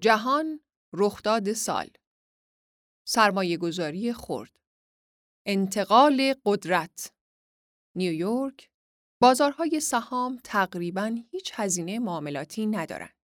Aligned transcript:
جهان 0.00 0.60
رخداد 0.92 1.52
سال 1.52 1.90
سرمایه 3.04 3.56
گذاری 3.56 4.12
خرد 4.12 4.56
انتقال 5.46 6.34
قدرت 6.44 7.12
نیویورک 7.94 8.70
بازارهای 9.22 9.80
سهام 9.80 10.40
تقریباً 10.44 11.16
هیچ 11.30 11.52
هزینه 11.54 11.98
معاملاتی 11.98 12.66
ندارند. 12.66 13.14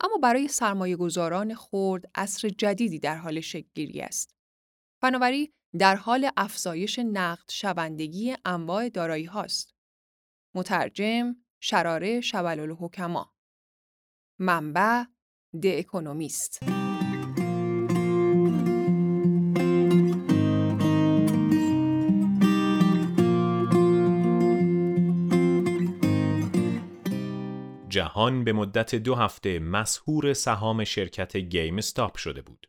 اما 0.00 0.16
برای 0.22 0.48
سرمایه 0.48 0.96
گذاران 0.96 1.54
خرد 1.54 2.10
اصر 2.14 2.48
جدیدی 2.48 2.98
در 2.98 3.16
حال 3.16 3.40
شکلگیری 3.40 4.00
است. 4.00 4.36
بنابراین 5.00 5.52
در 5.78 5.96
حال 5.96 6.30
افزایش 6.36 6.98
نقد 6.98 7.50
شوندگی 7.50 8.36
انواع 8.44 8.88
دارایی 8.88 9.24
هاست. 9.24 9.74
مترجم 10.54 11.36
شراره 11.60 12.20
شبل 12.20 12.60
الحکما 12.60 13.34
منبع 14.38 15.04
د 15.54 15.66
اکونومیست 15.66 16.64
جهان 27.88 28.44
به 28.44 28.52
مدت 28.52 28.94
دو 28.94 29.14
هفته 29.14 29.58
مسهور 29.58 30.32
سهام 30.32 30.84
شرکت 30.84 31.36
گیم 31.36 31.78
استاپ 31.78 32.16
شده 32.16 32.42
بود. 32.42 32.66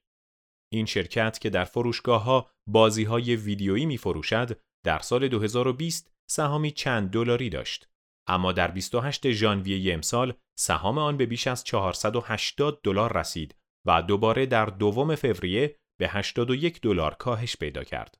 این 0.71 0.85
شرکت 0.85 1.39
که 1.39 1.49
در 1.49 1.63
فروشگاه 1.63 2.23
ها 2.23 2.49
بازی 2.67 3.03
های 3.03 3.35
ویدیویی 3.35 3.85
می 3.85 3.97
فروشد 3.97 4.59
در 4.85 4.99
سال 4.99 5.27
2020 5.27 6.13
سهامی 6.29 6.71
چند 6.71 7.09
دلاری 7.09 7.49
داشت. 7.49 7.92
اما 8.27 8.51
در 8.51 8.71
28 8.71 9.31
ژانویه 9.31 9.93
امسال 9.93 10.33
سهام 10.59 10.97
آن 10.97 11.17
به 11.17 11.25
بیش 11.25 11.47
از 11.47 11.63
480 11.63 12.81
دلار 12.83 13.17
رسید 13.17 13.55
و 13.85 14.01
دوباره 14.01 14.45
در 14.45 14.65
دوم 14.65 15.15
فوریه 15.15 15.75
به 15.99 16.09
81 16.09 16.81
دلار 16.81 17.13
کاهش 17.13 17.57
پیدا 17.57 17.83
کرد. 17.83 18.17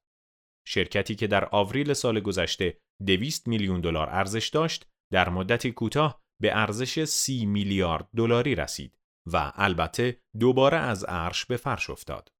شرکتی 0.67 1.15
که 1.15 1.27
در 1.27 1.49
آوریل 1.51 1.93
سال 1.93 2.19
گذشته 2.19 2.77
200 3.05 3.47
میلیون 3.47 3.81
دلار 3.81 4.09
ارزش 4.09 4.47
داشت، 4.47 4.87
در 5.11 5.29
مدتی 5.29 5.71
کوتاه 5.71 6.21
به 6.41 6.57
ارزش 6.57 7.03
30 7.03 7.45
میلیارد 7.45 8.07
دلاری 8.15 8.55
رسید 8.55 8.97
و 9.33 9.51
البته 9.55 10.21
دوباره 10.39 10.77
از 10.77 11.03
عرش 11.03 11.45
به 11.45 11.57
فرش 11.57 11.89
افتاد. 11.89 12.31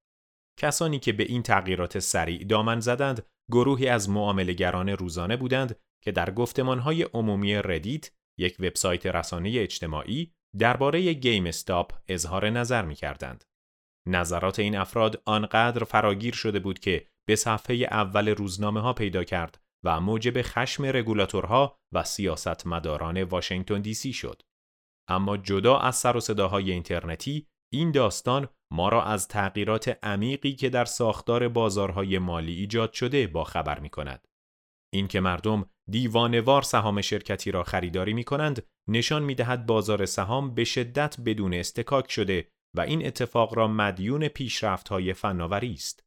کسانی 0.60 0.98
که 0.98 1.12
به 1.12 1.24
این 1.24 1.42
تغییرات 1.42 1.98
سریع 1.98 2.44
دامن 2.44 2.80
زدند، 2.80 3.26
گروهی 3.52 3.88
از 3.88 4.10
معاملهگران 4.10 4.88
روزانه 4.88 5.36
بودند 5.36 5.76
که 6.04 6.12
در 6.12 6.30
گفتمانهای 6.30 7.02
عمومی 7.02 7.54
Reddit، 7.54 8.10
یک 8.38 8.56
وبسایت 8.58 9.06
رسانه 9.06 9.52
اجتماعی، 9.56 10.32
درباره 10.58 11.12
GameStop 11.12 11.92
اظهار 12.08 12.50
نظر 12.50 12.84
می 12.84 12.94
کردند. 12.94 13.44
نظرات 14.08 14.58
این 14.58 14.76
افراد 14.76 15.22
آنقدر 15.24 15.84
فراگیر 15.84 16.34
شده 16.34 16.58
بود 16.58 16.78
که 16.78 17.06
به 17.28 17.36
صفحه 17.36 17.76
اول 17.76 18.28
روزنامه 18.28 18.80
ها 18.80 18.92
پیدا 18.92 19.24
کرد 19.24 19.60
و 19.84 20.00
موجب 20.00 20.42
خشم 20.42 20.84
رگولاتورها 20.84 21.78
و 21.92 22.04
سیاستمداران 22.04 23.22
واشنگتن 23.22 23.80
دی 23.80 23.94
سی 23.94 24.12
شد. 24.12 24.42
اما 25.08 25.36
جدا 25.36 25.78
از 25.78 25.96
سر 25.96 26.16
و 26.16 26.20
صداهای 26.20 26.72
اینترنتی، 26.72 27.46
این 27.72 27.90
داستان 27.90 28.48
ما 28.72 28.88
را 28.88 29.04
از 29.04 29.28
تغییرات 29.28 29.98
عمیقی 30.02 30.52
که 30.52 30.68
در 30.68 30.84
ساختار 30.84 31.48
بازارهای 31.48 32.18
مالی 32.18 32.54
ایجاد 32.54 32.92
شده 32.92 33.26
با 33.26 33.44
خبر 33.44 33.80
می 33.80 33.88
کند. 33.88 34.28
اینکه 34.94 35.20
مردم 35.20 35.66
دیوانوار 35.90 36.62
سهام 36.62 37.00
شرکتی 37.00 37.50
را 37.50 37.62
خریداری 37.62 38.12
می 38.12 38.24
کنند 38.24 38.66
نشان 38.88 39.22
می 39.22 39.34
دهد 39.34 39.66
بازار 39.66 40.06
سهام 40.06 40.54
به 40.54 40.64
شدت 40.64 41.16
بدون 41.20 41.54
استکاک 41.54 42.10
شده 42.10 42.48
و 42.76 42.80
این 42.80 43.06
اتفاق 43.06 43.54
را 43.54 43.68
مدیون 43.68 44.28
پیشرفت 44.28 44.88
های 44.88 45.12
فناوری 45.12 45.72
است. 45.72 46.04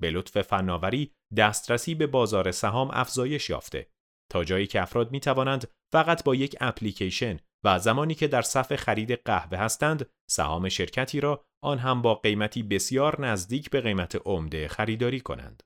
به 0.00 0.10
لطف 0.10 0.42
فناوری 0.42 1.12
دسترسی 1.36 1.94
به 1.94 2.06
بازار 2.06 2.50
سهام 2.50 2.90
افزایش 2.92 3.50
یافته 3.50 3.90
تا 4.32 4.44
جایی 4.44 4.66
که 4.66 4.82
افراد 4.82 5.12
می 5.12 5.20
توانند 5.20 5.68
فقط 5.92 6.24
با 6.24 6.34
یک 6.34 6.56
اپلیکیشن 6.60 7.38
و 7.64 7.78
زمانی 7.78 8.14
که 8.14 8.28
در 8.28 8.42
صف 8.42 8.76
خرید 8.76 9.12
قهوه 9.12 9.58
هستند 9.58 10.10
سهام 10.30 10.68
شرکتی 10.68 11.20
را 11.20 11.44
آن 11.62 11.78
هم 11.78 12.02
با 12.02 12.14
قیمتی 12.14 12.62
بسیار 12.62 13.26
نزدیک 13.26 13.70
به 13.70 13.80
قیمت 13.80 14.22
عمده 14.24 14.68
خریداری 14.68 15.20
کنند. 15.20 15.62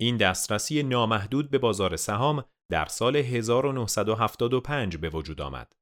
این 0.00 0.16
دسترسی 0.16 0.82
نامحدود 0.82 1.50
به 1.50 1.58
بازار 1.58 1.96
سهام 1.96 2.44
در 2.70 2.86
سال 2.86 3.16
1975 3.16 4.96
به 4.96 5.08
وجود 5.08 5.40
آمد. 5.40 5.72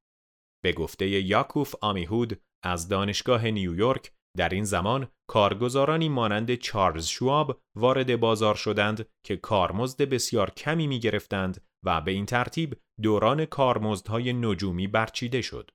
به 0.65 0.73
گفته 0.73 1.09
یاکوف 1.09 1.75
آمیهود 1.83 2.41
از 2.65 2.89
دانشگاه 2.89 3.51
نیویورک 3.51 4.13
در 4.37 4.49
این 4.49 4.65
زمان 4.65 5.09
کارگزارانی 5.29 6.09
مانند 6.09 6.55
چارلز 6.55 7.07
شواب 7.07 7.61
وارد 7.77 8.21
بازار 8.21 8.55
شدند 8.55 9.09
که 9.27 9.37
کارمزد 9.37 10.03
بسیار 10.03 10.51
کمی 10.51 10.87
می 10.87 11.01
گرفتند 11.01 11.65
و 11.85 12.01
به 12.01 12.11
این 12.11 12.27
ترتیب 12.27 12.81
دوران 13.03 13.45
کارمزدهای 13.45 14.33
نجومی 14.33 14.87
برچیده 14.87 15.43
شد. 15.43 15.71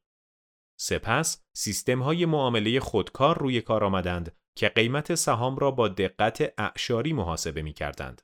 سپس 0.79 1.43
سیستم 1.55 2.01
های 2.01 2.25
معامله 2.25 2.79
خودکار 2.79 3.37
روی 3.37 3.61
کار 3.61 3.83
آمدند 3.83 4.37
که 4.57 4.69
قیمت 4.69 5.15
سهام 5.15 5.55
را 5.55 5.71
با 5.71 5.87
دقت 5.87 6.53
اعشاری 6.57 7.13
محاسبه 7.13 7.61
می 7.61 7.73
کردند. 7.73 8.21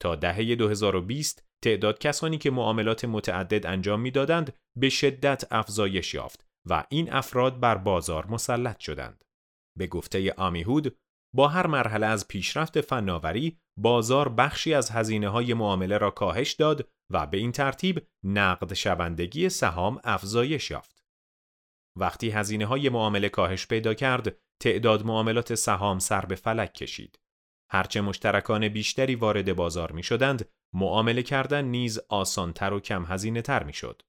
تا 0.00 0.14
دهه 0.14 0.54
2020 0.54 1.44
تعداد 1.64 1.98
کسانی 1.98 2.38
که 2.38 2.50
معاملات 2.50 3.04
متعدد 3.04 3.66
انجام 3.66 4.00
می‌دادند 4.00 4.56
به 4.78 4.88
شدت 4.88 5.44
افزایش 5.50 6.14
یافت 6.14 6.46
و 6.68 6.84
این 6.88 7.12
افراد 7.12 7.60
بر 7.60 7.78
بازار 7.78 8.26
مسلط 8.26 8.78
شدند. 8.78 9.24
به 9.78 9.86
گفته 9.86 10.34
آمیهود 10.36 10.96
با 11.34 11.48
هر 11.48 11.66
مرحله 11.66 12.06
از 12.06 12.28
پیشرفت 12.28 12.80
فناوری 12.80 13.58
بازار 13.78 14.28
بخشی 14.28 14.74
از 14.74 14.90
هزینه 14.90 15.28
های 15.28 15.54
معامله 15.54 15.98
را 15.98 16.10
کاهش 16.10 16.52
داد 16.52 16.88
و 17.12 17.26
به 17.26 17.38
این 17.38 17.52
ترتیب 17.52 18.06
نقد 18.24 18.74
شوندگی 18.74 19.48
سهام 19.48 20.00
افزایش 20.04 20.70
یافت. 20.70 21.04
وقتی 21.98 22.30
هزینه 22.30 22.66
های 22.66 22.88
معامله 22.88 23.28
کاهش 23.28 23.66
پیدا 23.66 23.94
کرد، 23.94 24.36
تعداد 24.62 25.06
معاملات 25.06 25.54
سهام 25.54 25.98
سر 25.98 26.24
به 26.26 26.34
فلک 26.34 26.74
کشید. 26.74 27.19
هرچه 27.72 28.00
مشترکان 28.00 28.68
بیشتری 28.68 29.14
وارد 29.14 29.56
بازار 29.56 29.92
می 29.92 30.02
شدند، 30.02 30.48
معامله 30.74 31.22
کردن 31.22 31.64
نیز 31.64 31.98
آسانتر 32.08 32.72
و 32.72 32.80
کم 32.80 33.04
هزینه 33.04 33.42
تر 33.42 33.62
می 33.62 33.72
شد. 33.72 34.02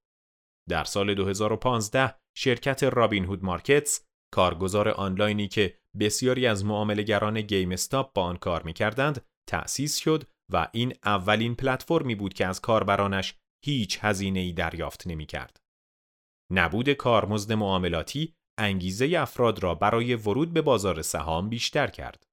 در 0.69 0.83
سال 0.83 1.13
2015 1.13 2.15
شرکت 2.37 2.83
رابین 2.83 3.25
هود 3.25 3.43
مارکتس 3.43 4.05
کارگزار 4.33 4.89
آنلاینی 4.89 5.47
که 5.47 5.77
بسیاری 5.99 6.47
از 6.47 6.65
معاملهگران 6.65 7.41
گیم 7.41 7.71
استاپ 7.71 8.13
با 8.13 8.23
آن 8.23 8.37
کار 8.37 8.63
می 8.63 8.73
کردند 8.73 9.25
تأسیس 9.49 9.97
شد 9.97 10.23
و 10.53 10.67
این 10.71 10.93
اولین 11.05 11.55
پلتفرمی 11.55 12.15
بود 12.15 12.33
که 12.33 12.45
از 12.45 12.61
کاربرانش 12.61 13.35
هیچ 13.65 13.99
هزینه 14.01 14.39
ای 14.39 14.53
دریافت 14.53 15.07
نمی 15.07 15.25
کرد. 15.25 15.61
نبود 16.51 16.89
کارمزد 16.89 17.53
معاملاتی 17.53 18.33
انگیزه 18.59 19.15
افراد 19.17 19.63
را 19.63 19.75
برای 19.75 20.15
ورود 20.15 20.53
به 20.53 20.61
بازار 20.61 21.01
سهام 21.01 21.49
بیشتر 21.49 21.87
کرد. 21.87 22.23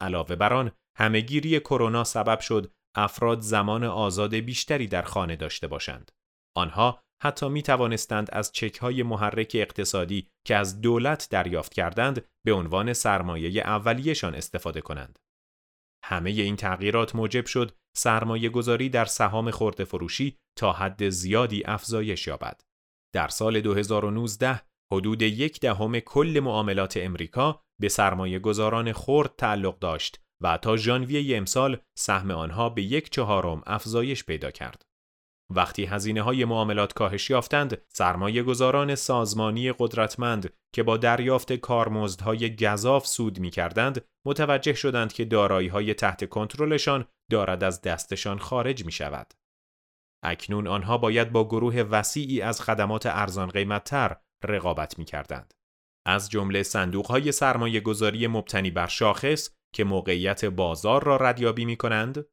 علاوه 0.00 0.36
بر 0.36 0.52
آن 0.52 0.72
همهگیری 0.98 1.60
کرونا 1.60 2.04
سبب 2.04 2.40
شد 2.40 2.72
افراد 2.96 3.40
زمان 3.40 3.84
آزاد 3.84 4.34
بیشتری 4.34 4.86
در 4.86 5.02
خانه 5.02 5.36
داشته 5.36 5.66
باشند. 5.66 6.12
آنها 6.56 7.00
حتی 7.22 7.48
می 7.48 7.62
توانستند 7.62 8.28
از 8.32 8.52
چک 8.52 8.76
های 8.76 9.02
محرک 9.02 9.52
اقتصادی 9.54 10.28
که 10.46 10.56
از 10.56 10.80
دولت 10.80 11.28
دریافت 11.30 11.74
کردند 11.74 12.24
به 12.46 12.52
عنوان 12.52 12.92
سرمایه 12.92 13.62
اولیهشان 13.62 14.34
استفاده 14.34 14.80
کنند. 14.80 15.18
همه 16.04 16.30
این 16.30 16.56
تغییرات 16.56 17.14
موجب 17.14 17.46
شد 17.46 17.72
سرمایه 17.96 18.48
گذاری 18.48 18.88
در 18.88 19.04
سهام 19.04 19.50
خورده 19.50 19.84
فروشی 19.84 20.38
تا 20.58 20.72
حد 20.72 21.08
زیادی 21.08 21.64
افزایش 21.64 22.26
یابد. 22.26 22.60
در 23.14 23.28
سال 23.28 23.60
2019 23.60 24.60
حدود 24.92 25.22
یک 25.22 25.60
دهم 25.60 26.00
کل 26.00 26.40
معاملات 26.42 26.96
امریکا 26.96 27.63
به 27.80 27.88
سرمایه 27.88 28.38
گذاران 28.38 28.92
خرد 28.92 29.36
تعلق 29.38 29.78
داشت 29.78 30.20
و 30.42 30.58
تا 30.58 30.76
ژانویه 30.76 31.36
امسال 31.36 31.76
سهم 31.98 32.30
آنها 32.30 32.68
به 32.68 32.82
یک 32.82 33.10
چهارم 33.10 33.62
افزایش 33.66 34.24
پیدا 34.24 34.50
کرد. 34.50 34.82
وقتی 35.50 35.84
هزینه 35.84 36.22
های 36.22 36.44
معاملات 36.44 36.92
کاهش 36.92 37.30
یافتند، 37.30 37.82
سرمایه 37.88 38.42
گذاران 38.42 38.94
سازمانی 38.94 39.72
قدرتمند 39.78 40.52
که 40.74 40.82
با 40.82 40.96
دریافت 40.96 41.52
کارمزدهای 41.52 42.56
گذاف 42.56 43.06
سود 43.06 43.38
می 43.38 43.50
کردند، 43.50 44.04
متوجه 44.26 44.74
شدند 44.74 45.12
که 45.12 45.24
دارایی 45.24 45.68
های 45.68 45.94
تحت 45.94 46.28
کنترلشان 46.28 47.04
دارد 47.30 47.64
از 47.64 47.80
دستشان 47.80 48.38
خارج 48.38 48.84
می 48.84 48.92
شود. 48.92 49.34
اکنون 50.24 50.66
آنها 50.66 50.98
باید 50.98 51.32
با 51.32 51.44
گروه 51.44 51.76
وسیعی 51.76 52.40
از 52.40 52.60
خدمات 52.60 53.06
ارزان 53.06 53.48
قیمتتر 53.48 54.16
رقابت 54.44 54.98
می 54.98 55.04
کردند. 55.04 55.53
از 56.06 56.30
جمله 56.30 56.62
صندوق 56.62 57.06
های 57.06 57.32
سرمایه 57.32 57.80
گذاری 57.80 58.26
مبتنی 58.26 58.70
بر 58.70 58.86
شاخص 58.86 59.50
که 59.74 59.84
موقعیت 59.84 60.44
بازار 60.44 61.04
را 61.04 61.16
ردیابی 61.16 61.64
می 61.64 61.76
کنند، 61.76 62.26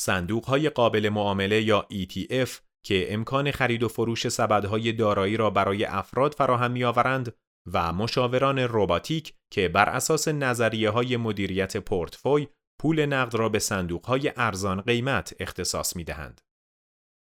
صندوق 0.00 0.44
های 0.44 0.70
قابل 0.70 1.08
معامله 1.08 1.62
یا 1.62 1.86
ETF 1.92 2.50
که 2.86 3.14
امکان 3.14 3.50
خرید 3.50 3.82
و 3.82 3.88
فروش 3.88 4.28
سبدهای 4.28 4.92
دارایی 4.92 5.36
را 5.36 5.50
برای 5.50 5.84
افراد 5.84 6.34
فراهم 6.34 6.70
می 6.70 6.84
آورند 6.84 7.34
و 7.72 7.92
مشاوران 7.92 8.58
روباتیک 8.58 9.34
که 9.52 9.68
بر 9.68 9.88
اساس 9.88 10.28
نظریه 10.28 10.90
های 10.90 11.16
مدیریت 11.16 11.76
پورتفوی 11.76 12.48
پول 12.80 13.06
نقد 13.06 13.34
را 13.34 13.48
به 13.48 13.58
صندوق 13.58 14.06
های 14.06 14.32
ارزان 14.36 14.80
قیمت 14.80 15.34
اختصاص 15.40 15.96
می 15.96 16.04
دهند. 16.04 16.40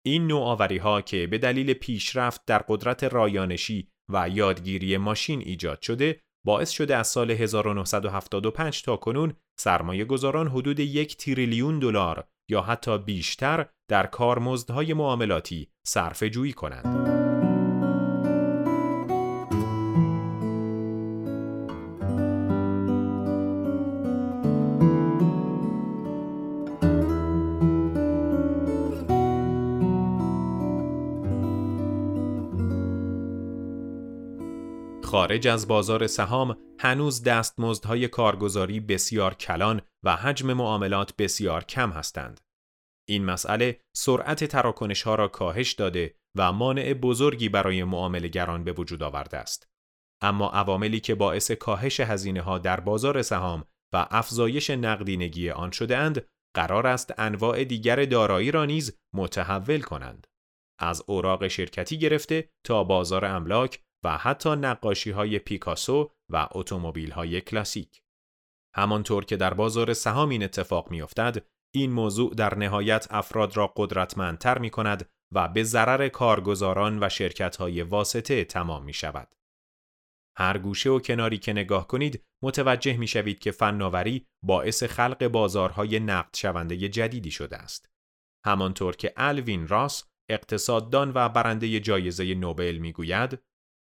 این 0.06 0.26
نوآوری 0.26 0.78
ها 0.78 1.00
که 1.00 1.26
به 1.26 1.38
دلیل 1.38 1.72
پیشرفت 1.72 2.44
در 2.46 2.64
قدرت 2.68 3.04
رایانشی 3.04 3.88
و 4.12 4.28
یادگیری 4.28 4.96
ماشین 4.96 5.40
ایجاد 5.40 5.82
شده 5.82 6.20
باعث 6.44 6.70
شده 6.70 6.96
از 6.96 7.08
سال 7.08 7.30
1975 7.30 8.82
تا 8.82 8.96
کنون 8.96 9.34
سرمایه 9.60 10.04
گذاران 10.04 10.48
حدود 10.48 10.80
یک 10.80 11.16
تریلیون 11.16 11.78
دلار 11.78 12.24
یا 12.50 12.60
حتی 12.60 12.98
بیشتر 12.98 13.66
در 13.90 14.06
کارمزدهای 14.06 14.94
معاملاتی 14.94 15.68
صرفه 15.86 16.30
جویی 16.30 16.52
کنند. 16.52 17.13
خارج 35.14 35.49
از 35.49 35.69
بازار 35.69 36.06
سهام 36.06 36.56
هنوز 36.81 37.22
دستمزدهای 37.22 38.08
کارگزاری 38.08 38.81
بسیار 38.81 39.34
کلان 39.34 39.82
و 40.05 40.16
حجم 40.16 40.52
معاملات 40.52 41.16
بسیار 41.16 41.64
کم 41.64 41.90
هستند. 41.90 42.40
این 43.08 43.25
مسئله 43.25 43.81
سرعت 43.96 44.44
تراکنش 44.44 45.02
ها 45.02 45.14
را 45.14 45.28
کاهش 45.28 45.72
داده 45.72 46.14
و 46.37 46.52
مانع 46.52 46.94
بزرگی 46.94 47.49
برای 47.49 47.84
معاملهگران 47.84 48.64
به 48.64 48.72
وجود 48.72 49.02
آورده 49.02 49.37
است. 49.37 49.69
اما 50.22 50.50
عواملی 50.50 51.00
که 51.00 51.14
باعث 51.14 51.50
کاهش 51.50 52.00
هزینه 52.00 52.40
ها 52.40 52.58
در 52.58 52.81
بازار 52.81 53.22
سهام 53.22 53.64
و 53.93 54.06
افزایش 54.10 54.70
نقدینگی 54.70 55.50
آن 55.50 55.70
شده 55.70 55.96
اند، 55.96 56.26
قرار 56.56 56.87
است 56.87 57.14
انواع 57.19 57.64
دیگر 57.64 58.05
دارایی 58.05 58.50
را 58.50 58.64
نیز 58.64 58.99
متحول 59.14 59.81
کنند. 59.81 60.26
از 60.81 61.02
اوراق 61.06 61.49
شرکتی 61.49 61.99
گرفته 61.99 62.49
تا 62.64 62.84
بازار 62.84 63.25
املاک 63.25 63.81
و 64.04 64.16
حتی 64.16 64.50
نقاشی 64.50 65.10
های 65.10 65.38
پیکاسو 65.38 66.10
و 66.30 66.48
اتومبیل 66.50 67.10
های 67.10 67.40
کلاسیک. 67.40 68.02
همانطور 68.76 69.24
که 69.24 69.36
در 69.36 69.54
بازار 69.54 69.92
سهام 69.92 70.28
این 70.28 70.42
اتفاق 70.42 70.90
میافتد، 70.90 71.46
این 71.74 71.92
موضوع 71.92 72.34
در 72.34 72.54
نهایت 72.54 73.06
افراد 73.10 73.56
را 73.56 73.72
قدرتمندتر 73.76 74.58
می 74.58 74.70
کند 74.70 75.08
و 75.34 75.48
به 75.48 75.62
ضرر 75.62 76.08
کارگزاران 76.08 76.98
و 77.02 77.08
شرکت 77.08 77.56
های 77.56 77.82
واسطه 77.82 78.44
تمام 78.44 78.84
می 78.84 78.92
شود. 78.92 79.34
هر 80.36 80.58
گوشه 80.58 80.90
و 80.90 80.98
کناری 80.98 81.38
که 81.38 81.52
نگاه 81.52 81.88
کنید 81.88 82.24
متوجه 82.44 82.96
می 82.96 83.06
شوید 83.06 83.38
که 83.38 83.50
فناوری 83.50 84.26
باعث 84.44 84.82
خلق 84.82 85.28
بازارهای 85.28 86.00
نقد 86.00 86.36
شونده 86.36 86.88
جدیدی 86.88 87.30
شده 87.30 87.56
است. 87.56 87.90
همانطور 88.46 88.96
که 88.96 89.12
الوین 89.16 89.68
راس 89.68 90.04
اقتصاددان 90.30 91.12
و 91.14 91.28
برنده 91.28 91.80
جایزه 91.80 92.34
نوبل 92.34 92.78
می‌گوید 92.78 93.38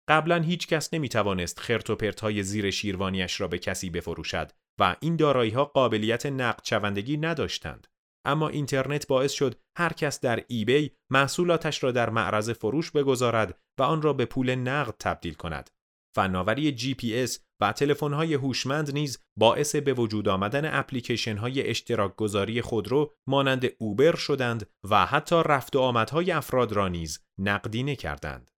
قبلا 0.07 0.39
هیچ 0.41 0.67
کس 0.67 0.93
نمی 0.93 1.09
توانست 1.09 1.59
خرت 1.59 1.89
و 1.89 1.95
پرت 1.95 2.19
های 2.19 2.43
زیر 2.43 2.71
شیروانیش 2.71 3.41
را 3.41 3.47
به 3.47 3.59
کسی 3.59 3.89
بفروشد 3.89 4.51
و 4.79 4.95
این 4.99 5.15
دارایی 5.15 5.51
ها 5.51 5.65
قابلیت 5.65 6.25
نقد 6.25 6.65
شوندگی 6.65 7.17
نداشتند. 7.17 7.87
اما 8.25 8.49
اینترنت 8.49 9.07
باعث 9.07 9.31
شد 9.31 9.59
هر 9.77 9.93
کس 9.93 10.19
در 10.19 10.43
eBay 10.47 10.91
محصولاتش 11.11 11.83
را 11.83 11.91
در 11.91 12.09
معرض 12.09 12.49
فروش 12.49 12.91
بگذارد 12.91 13.59
و 13.79 13.83
آن 13.83 14.01
را 14.01 14.13
به 14.13 14.25
پول 14.25 14.55
نقد 14.55 14.95
تبدیل 14.99 15.33
کند. 15.33 15.69
فناوری 16.15 16.71
جی 16.71 16.93
پی 16.93 17.19
اس 17.19 17.39
و 17.61 17.71
تلفن 17.71 18.13
های 18.13 18.33
هوشمند 18.33 18.93
نیز 18.93 19.19
باعث 19.37 19.75
به 19.75 19.93
وجود 19.93 20.27
آمدن 20.27 20.79
اپلیکیشن 20.79 21.37
های 21.37 21.69
اشتراک 21.69 22.15
گذاری 22.15 22.61
خودرو 22.61 23.13
مانند 23.27 23.65
Uber 23.77 24.15
شدند 24.15 24.69
و 24.89 25.05
حتی 25.05 25.43
رفت 25.45 25.75
و 25.75 25.79
آمدهای 25.79 26.31
افراد 26.31 26.71
را 26.71 26.87
نیز 26.87 27.19
نقدینه 27.39 27.95
کردند. 27.95 28.51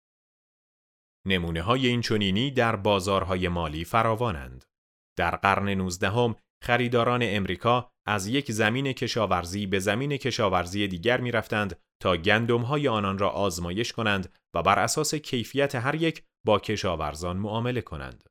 نمونه 1.27 1.63
های 1.63 1.87
این 1.87 2.01
چونینی 2.01 2.51
در 2.51 2.77
بازارهای 2.77 3.49
مالی 3.49 3.85
فراوانند. 3.85 4.65
در 5.19 5.37
قرن 5.37 5.69
نوزدهم 5.69 6.37
خریداران 6.63 7.21
امریکا 7.25 7.91
از 8.07 8.27
یک 8.27 8.53
زمین 8.53 8.93
کشاورزی 8.93 9.67
به 9.67 9.79
زمین 9.79 10.17
کشاورزی 10.17 10.89
دیگر 10.89 11.21
می 11.21 11.31
رفتند 11.31 11.79
تا 12.03 12.17
گندم 12.17 12.61
های 12.61 12.89
آنان 12.89 13.19
را 13.19 13.31
آزمایش 13.31 13.93
کنند 13.93 14.33
و 14.55 14.63
بر 14.63 14.79
اساس 14.79 15.15
کیفیت 15.15 15.75
هر 15.75 15.95
یک 15.95 16.23
با 16.47 16.59
کشاورزان 16.59 17.37
معامله 17.37 17.81
کنند. 17.81 18.25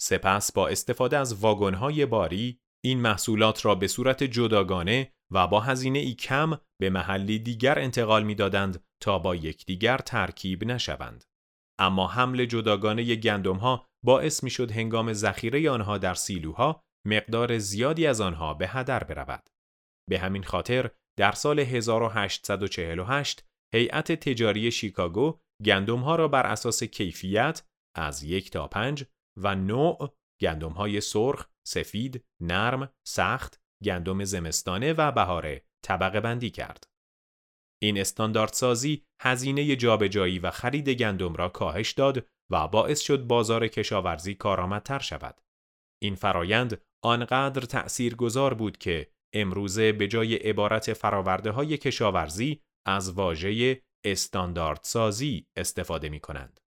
سپس 0.00 0.52
با 0.52 0.68
استفاده 0.68 1.18
از 1.18 1.34
واگن 1.34 2.06
باری 2.06 2.60
این 2.84 3.00
محصولات 3.00 3.64
را 3.64 3.74
به 3.74 3.88
صورت 3.88 4.24
جداگانه 4.24 5.12
و 5.30 5.46
با 5.46 5.60
هزینه 5.60 5.98
ای 5.98 6.14
کم 6.14 6.58
به 6.80 6.90
محلی 6.90 7.38
دیگر 7.38 7.78
انتقال 7.78 8.22
می 8.22 8.34
دادند 8.34 8.84
تا 9.00 9.18
با 9.18 9.34
یکدیگر 9.34 9.98
ترکیب 9.98 10.64
نشوند. 10.64 11.24
اما 11.78 12.06
حمل 12.06 12.44
جداگانه 12.44 13.14
گندم 13.14 13.56
ها 13.56 13.86
باعث 14.04 14.44
می 14.44 14.50
شد 14.50 14.70
هنگام 14.70 15.12
ذخیره 15.12 15.70
آنها 15.70 15.98
در 15.98 16.14
سیلوها 16.14 16.80
مقدار 17.06 17.58
زیادی 17.58 18.06
از 18.06 18.20
آنها 18.20 18.54
به 18.54 18.68
هدر 18.68 19.04
برود. 19.04 19.50
به 20.10 20.18
همین 20.18 20.42
خاطر 20.42 20.90
در 21.18 21.32
سال 21.32 21.60
1848 21.60 23.44
هیئت 23.74 24.12
تجاری 24.12 24.70
شیکاگو 24.70 25.38
گندم 25.64 25.98
ها 25.98 26.16
را 26.16 26.28
بر 26.28 26.46
اساس 26.46 26.82
کیفیت 26.82 27.62
از 27.96 28.22
یک 28.22 28.50
تا 28.50 28.68
پنج 28.68 29.04
و 29.36 29.54
نوع 29.54 30.16
گندم 30.40 30.72
های 30.72 31.00
سرخ، 31.00 31.46
سفید، 31.66 32.24
نرم، 32.40 32.92
سخت، 33.06 33.60
گندم 33.84 34.24
زمستانه 34.24 34.92
و 34.92 35.12
بهاره 35.12 35.64
طبقه 35.84 36.20
بندی 36.20 36.50
کرد. 36.50 36.84
این 37.82 37.98
استانداردسازی 37.98 39.04
هزینه 39.22 39.76
جابجایی 39.76 40.38
و 40.38 40.50
خرید 40.50 40.88
گندم 40.88 41.34
را 41.34 41.48
کاهش 41.48 41.92
داد 41.92 42.26
و 42.50 42.68
باعث 42.68 43.00
شد 43.00 43.24
بازار 43.24 43.68
کشاورزی 43.68 44.34
کارآمدتر 44.34 44.98
شود. 44.98 45.40
این 46.02 46.14
فرایند 46.14 46.82
آنقدر 47.04 47.60
تأثیر 47.60 48.14
گذار 48.14 48.54
بود 48.54 48.78
که 48.78 49.10
امروزه 49.34 49.92
به 49.92 50.08
جای 50.08 50.34
عبارت 50.36 50.92
فراورده 50.92 51.50
های 51.50 51.78
کشاورزی 51.78 52.62
از 52.86 53.12
واژه 53.12 53.82
استانداردسازی 54.04 55.46
استفاده 55.56 56.08
می 56.08 56.20
کنند. 56.20 56.60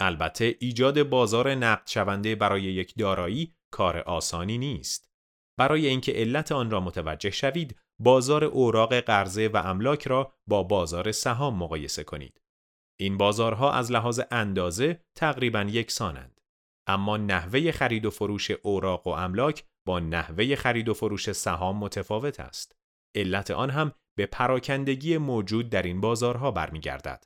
البته 0.00 0.56
ایجاد 0.60 1.02
بازار 1.02 1.54
نقد 1.54 1.86
شونده 1.88 2.34
برای 2.34 2.62
یک 2.62 2.94
دارایی 2.98 3.54
کار 3.72 3.98
آسانی 3.98 4.58
نیست. 4.58 5.10
برای 5.58 5.86
اینکه 5.86 6.12
علت 6.12 6.52
آن 6.52 6.70
را 6.70 6.80
متوجه 6.80 7.30
شوید، 7.30 7.76
بازار 8.00 8.44
اوراق 8.44 9.00
قرضه 9.00 9.48
و 9.48 9.56
املاک 9.56 10.06
را 10.06 10.32
با 10.46 10.62
بازار 10.62 11.12
سهام 11.12 11.56
مقایسه 11.56 12.04
کنید. 12.04 12.40
این 13.00 13.16
بازارها 13.16 13.72
از 13.72 13.92
لحاظ 13.92 14.20
اندازه 14.30 15.00
تقریبا 15.16 15.62
یکسانند. 15.62 16.40
اما 16.86 17.16
نحوه 17.16 17.72
خرید 17.72 18.06
و 18.06 18.10
فروش 18.10 18.50
اوراق 18.50 19.06
و 19.06 19.10
املاک 19.10 19.64
با 19.86 20.00
نحوه 20.00 20.54
خرید 20.54 20.88
و 20.88 20.94
فروش 20.94 21.32
سهام 21.32 21.76
متفاوت 21.76 22.40
است. 22.40 22.72
علت 23.14 23.50
آن 23.50 23.70
هم 23.70 23.92
به 24.16 24.26
پراکندگی 24.26 25.18
موجود 25.18 25.70
در 25.70 25.82
این 25.82 26.00
بازارها 26.00 26.50
برمیگردد. 26.50 27.24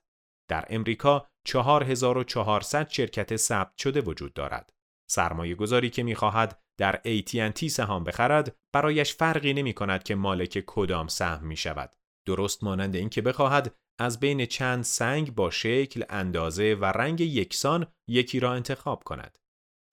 در 0.50 0.66
امریکا 0.69 1.26
4400 1.47 2.88
شرکت 2.88 3.37
ثبت 3.37 3.78
شده 3.78 4.00
وجود 4.00 4.35
دارد. 4.35 4.73
سرمایه 5.11 5.54
گذاری 5.54 5.90
که 5.90 6.02
می‌خواهد 6.02 6.62
در 6.78 7.00
AT&T 7.06 7.66
سهام 7.66 8.04
بخرد 8.04 8.56
برایش 8.75 9.14
فرقی 9.14 9.52
نمی 9.52 9.73
کند 9.73 10.02
که 10.02 10.14
مالک 10.14 10.64
کدام 10.66 11.08
سهم 11.08 11.46
می 11.46 11.56
شود. 11.56 11.96
درست 12.26 12.64
مانند 12.64 12.96
اینکه 12.96 13.23
بخواهد 13.23 13.75
از 14.00 14.20
بین 14.20 14.46
چند 14.46 14.84
سنگ 14.84 15.34
با 15.34 15.50
شکل، 15.50 16.04
اندازه 16.08 16.75
و 16.75 16.84
رنگ 16.84 17.20
یکسان 17.20 17.87
یکی 18.08 18.40
را 18.40 18.54
انتخاب 18.54 19.04
کند. 19.04 19.38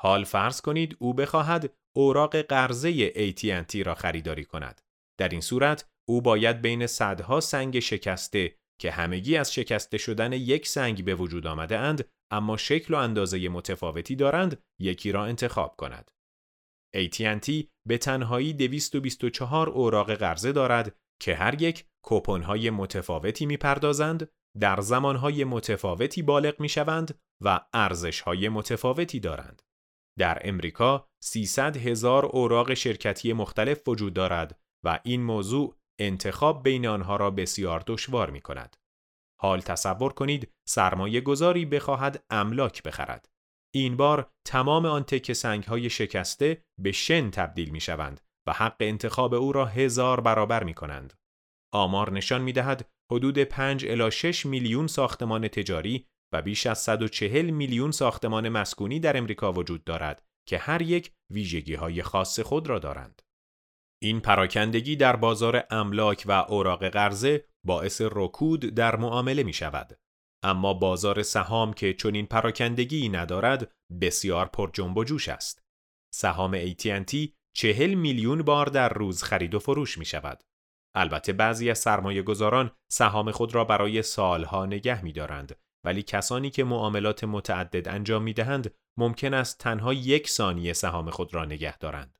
حال 0.02 0.24
فرض 0.24 0.62
کنید 0.62 0.98
او 1.00 1.14
بخواهد 1.14 1.74
اوراق 1.96 2.42
قرضه 2.42 3.10
AT&T 3.10 3.76
را 3.76 3.96
خریداری 3.96 4.46
کند. 4.46 4.82
در 5.20 5.30
این 5.30 5.42
صورت 5.42 5.90
او 6.10 6.22
باید 6.22 6.62
بین 6.62 6.88
صدها 6.88 7.40
سنگ 7.40 7.80
شکسته 7.80 8.56
که 8.82 8.92
همگی 8.92 9.38
از 9.38 9.54
شکسته 9.54 9.98
شدن 9.98 10.34
یک 10.34 10.68
سنگ 10.68 11.06
به 11.06 11.16
وجود 11.16 11.48
آمده 11.48 11.78
اند 11.78 12.10
اما 12.32 12.58
شکل 12.58 12.94
و 12.94 12.98
اندازه 12.98 13.50
متفاوتی 13.50 14.16
دارند 14.16 14.64
یکی 14.82 15.12
را 15.12 15.26
انتخاب 15.26 15.76
کند. 15.76 16.12
AT&T 16.96 17.66
به 17.88 17.98
تنهایی 17.98 18.54
224 18.54 19.70
اوراق 19.70 20.14
قرضه 20.14 20.52
دارد 20.52 20.96
که 21.22 21.36
هر 21.36 21.62
یک 21.62 21.86
کوپن‌های 22.06 22.70
متفاوتی 22.70 23.46
می‌پردازند، 23.46 24.30
در 24.60 24.82
زمانهای 24.82 25.44
متفاوتی 25.44 26.22
بالغ 26.22 26.60
می‌شوند 26.62 27.20
و 27.44 27.60
ارزش‌های 27.74 28.50
متفاوتی 28.50 29.20
دارند. 29.20 29.62
در 30.20 30.42
امریکا 30.50 31.10
300 31.24 31.78
هزار 31.78 32.26
اوراق 32.26 32.74
شرکتی 32.74 33.34
مختلف 33.34 33.88
وجود 33.88 34.14
دارد 34.14 34.60
و 34.86 35.00
این 35.04 35.24
موضوع 35.24 35.76
انتخاب 36.00 36.64
بین 36.64 36.88
آنها 36.88 37.16
را 37.16 37.32
بسیار 37.32 37.84
دشوار 37.88 38.30
می 38.30 38.42
کند. 38.42 38.78
حال 39.42 39.62
تصور 39.62 40.14
کنید 40.14 40.52
سرمایه 40.68 41.22
گذاری 41.22 41.66
بخواهد 41.66 42.24
املاک 42.30 42.84
بخرد. 42.84 43.30
این 43.74 43.98
بار 43.98 44.30
تمام 44.48 44.86
آن 44.86 45.04
تک 45.04 45.34
سنگ 45.34 45.64
های 45.64 45.90
شکسته 45.90 46.64
به 46.82 46.92
شن 46.92 47.30
تبدیل 47.30 47.70
می 47.70 47.82
شوند 47.82 48.22
و 48.48 48.54
حق 48.54 48.76
انتخاب 48.80 49.34
او 49.34 49.52
را 49.52 49.66
هزار 49.66 50.22
برابر 50.22 50.64
می 50.64 50.74
کنند. 50.74 51.14
آمار 51.74 52.12
نشان 52.12 52.42
می 52.42 52.54
دهد 52.54 52.90
حدود 53.12 53.40
5 53.40 53.86
الی 53.86 54.12
6 54.12 54.46
میلیون 54.46 54.88
ساختمان 54.88 55.48
تجاری 55.48 56.08
و 56.34 56.42
بیش 56.42 56.68
از 56.68 56.80
140 56.80 57.50
میلیون 57.50 57.92
ساختمان 57.92 58.50
مسکونی 58.50 59.00
در 59.00 59.18
امریکا 59.18 59.54
وجود 59.54 59.84
دارد 59.84 60.24
که 60.48 60.58
هر 60.58 60.82
یک 60.82 61.12
ویژگی 61.34 61.76
های 61.76 62.04
خاص 62.04 62.40
خود 62.40 62.68
را 62.68 62.80
دارند. 62.80 63.22
این 64.02 64.20
پراکندگی 64.20 64.96
در 64.96 65.16
بازار 65.16 65.64
املاک 65.70 66.24
و 66.28 66.32
اوراق 66.32 66.88
قرضه 66.88 67.46
باعث 67.66 68.02
رکود 68.12 68.60
در 68.60 68.96
معامله 68.96 69.44
می 69.44 69.54
شود. 69.54 70.00
اما 70.44 70.74
بازار 70.74 71.24
سهام 71.24 71.74
که 71.74 71.94
چنین 71.94 72.26
پراکندگی 72.26 73.10
ندارد 73.10 73.72
بسیار 74.02 74.46
پر 74.46 74.70
جنب 74.74 74.98
و 74.98 75.04
جوش 75.04 75.30
است. 75.30 75.64
سهام 76.14 76.66
AT&T 76.66 77.30
چهل 77.56 77.94
میلیون 77.94 78.42
بار 78.42 78.66
در 78.66 78.90
روز 78.90 79.24
خرید 79.24 79.56
و 79.56 79.60
فروش 79.60 79.98
می 79.98 80.06
شود. 80.06 80.44
البته 80.96 81.34
بعضی 81.34 81.70
از 81.70 81.80
سرمایه 81.80 82.22
گذاران 82.22 82.72
سهام 82.92 83.32
خود 83.32 83.56
را 83.56 83.66
برای 83.66 84.02
سالها 84.02 84.66
نگه 84.66 85.04
می 85.04 85.14
دارند 85.14 85.56
ولی 85.86 86.04
کسانی 86.04 86.50
که 86.50 86.64
معاملات 86.64 87.24
متعدد 87.24 87.88
انجام 87.88 88.24
می 88.24 88.34
دهند 88.34 88.76
ممکن 88.98 89.34
است 89.34 89.58
تنها 89.58 89.94
یک 89.94 90.30
ثانیه 90.30 90.74
سهام 90.74 91.10
خود 91.10 91.34
را 91.34 91.46
نگه 91.46 91.78
دارند. 91.78 92.20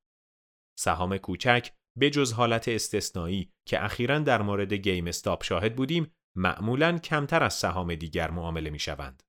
سهام 0.80 1.18
کوچک 1.18 1.72
به 1.98 2.10
جز 2.10 2.34
حالت 2.34 2.68
استثنایی 2.68 3.52
که 3.68 3.86
اخیرا 3.86 4.20
در 4.20 4.42
مورد 4.42 4.74
گیم 4.74 5.08
استاپ 5.08 5.44
شاهد 5.44 5.76
بودیم 5.76 6.12
معمولا 6.38 6.98
کمتر 6.98 7.44
از 7.44 7.54
سهام 7.54 7.96
دیگر 7.96 8.32
معامله 8.32 8.70
می 8.70 8.80
شوند. 8.80 9.24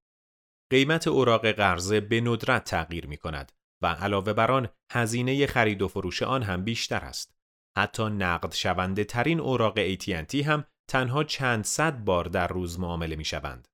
قیمت 0.70 1.08
اوراق 1.08 1.50
قرضه 1.50 2.00
به 2.00 2.20
ندرت 2.20 2.64
تغییر 2.64 3.06
می 3.06 3.16
کند 3.16 3.52
و 3.82 3.86
علاوه 3.86 4.32
بر 4.32 4.50
آن 4.50 4.68
هزینه 4.92 5.46
خرید 5.46 5.82
و 5.82 5.88
فروش 5.88 6.22
آن 6.22 6.42
هم 6.42 6.64
بیشتر 6.64 7.04
است. 7.04 7.36
حتی 7.78 8.04
نقد 8.04 8.52
شونده 8.52 9.04
ترین 9.04 9.40
اوراق 9.40 9.94
AT&T 9.94 10.34
هم 10.34 10.64
تنها 10.90 11.24
چند 11.24 11.64
صد 11.64 12.04
بار 12.04 12.24
در 12.24 12.48
روز 12.48 12.80
معامله 12.80 13.16
می 13.16 13.24
شوند. 13.24 13.68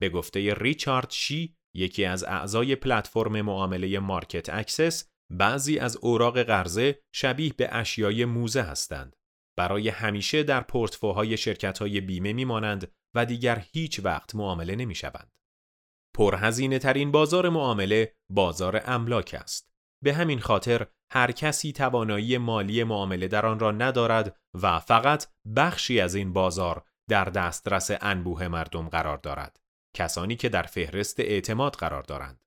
به 0.00 0.08
گفته 0.08 0.54
ریچارد 0.54 1.10
شی 1.10 1.56
یکی 1.76 2.04
از 2.04 2.24
اعضای 2.24 2.76
پلتفرم 2.76 3.40
معامله 3.40 3.98
MarketAxess 3.98 5.10
بعضی 5.30 5.78
از 5.78 5.96
اوراق 5.96 6.42
قرضه 6.42 7.02
شبیه 7.14 7.52
به 7.52 7.68
اشیای 7.74 8.24
موزه 8.24 8.62
هستند. 8.62 9.16
برای 9.56 9.88
همیشه 9.88 10.42
در 10.42 10.60
پورتفوهای 10.60 11.36
شرکت‌های 11.36 12.00
بیمه 12.00 12.32
میمانند 12.32 12.92
و 13.14 13.26
دیگر 13.26 13.64
هیچ 13.72 14.00
وقت 14.04 14.34
معامله 14.34 14.76
نمی 14.76 14.94
شوند. 14.94 15.32
پرهزینه 16.16 16.78
ترین 16.78 17.12
بازار 17.12 17.48
معامله 17.48 18.16
بازار 18.30 18.82
املاک 18.84 19.36
است. 19.40 19.72
به 20.04 20.14
همین 20.14 20.40
خاطر 20.40 20.86
هر 21.12 21.32
کسی 21.32 21.72
توانایی 21.72 22.38
مالی 22.38 22.84
معامله 22.84 23.28
در 23.28 23.46
آن 23.46 23.58
را 23.58 23.70
ندارد 23.70 24.36
و 24.62 24.78
فقط 24.78 25.26
بخشی 25.56 26.00
از 26.00 26.14
این 26.14 26.32
بازار 26.32 26.84
در 27.10 27.24
دسترس 27.24 27.90
انبوه 28.00 28.48
مردم 28.48 28.88
قرار 28.88 29.18
دارد. 29.18 29.60
کسانی 29.96 30.36
که 30.36 30.48
در 30.48 30.62
فهرست 30.62 31.20
اعتماد 31.20 31.74
قرار 31.74 32.02
دارند. 32.02 32.44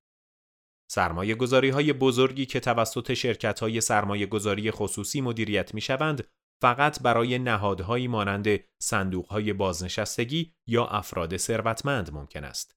سرمایه 0.93 1.35
گذاری 1.35 1.69
های 1.69 1.93
بزرگی 1.93 2.45
که 2.45 2.59
توسط 2.59 3.13
شرکت 3.13 3.59
های 3.59 3.81
سرمایه 3.81 4.25
گذاری 4.25 4.71
خصوصی 4.71 5.21
مدیریت 5.21 5.73
می 5.73 5.81
شوند 5.81 6.27
فقط 6.61 7.01
برای 7.01 7.39
نهادهایی 7.39 8.07
مانند 8.07 8.47
صندوق 8.81 9.27
های 9.27 9.53
بازنشستگی 9.53 10.53
یا 10.67 10.85
افراد 10.85 11.37
ثروتمند 11.37 12.13
ممکن 12.13 12.43
است. 12.43 12.75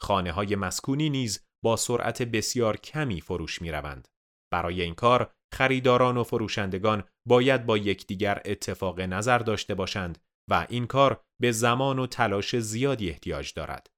خانه 0.00 0.32
های 0.32 0.56
مسکونی 0.56 1.10
نیز 1.10 1.46
با 1.64 1.76
سرعت 1.76 2.22
بسیار 2.22 2.76
کمی 2.76 3.20
فروش 3.20 3.62
می 3.62 3.70
روند. 3.70 4.08
برای 4.52 4.82
این 4.82 4.94
کار 4.94 5.32
خریداران 5.54 6.16
و 6.16 6.24
فروشندگان 6.24 7.04
باید 7.26 7.66
با 7.66 7.78
یکدیگر 7.78 8.42
اتفاق 8.44 9.00
نظر 9.00 9.38
داشته 9.38 9.74
باشند 9.74 10.18
و 10.50 10.66
این 10.68 10.86
کار 10.86 11.20
به 11.40 11.52
زمان 11.52 11.98
و 11.98 12.06
تلاش 12.06 12.56
زیادی 12.56 13.10
احتیاج 13.10 13.52
دارد. 13.54 13.97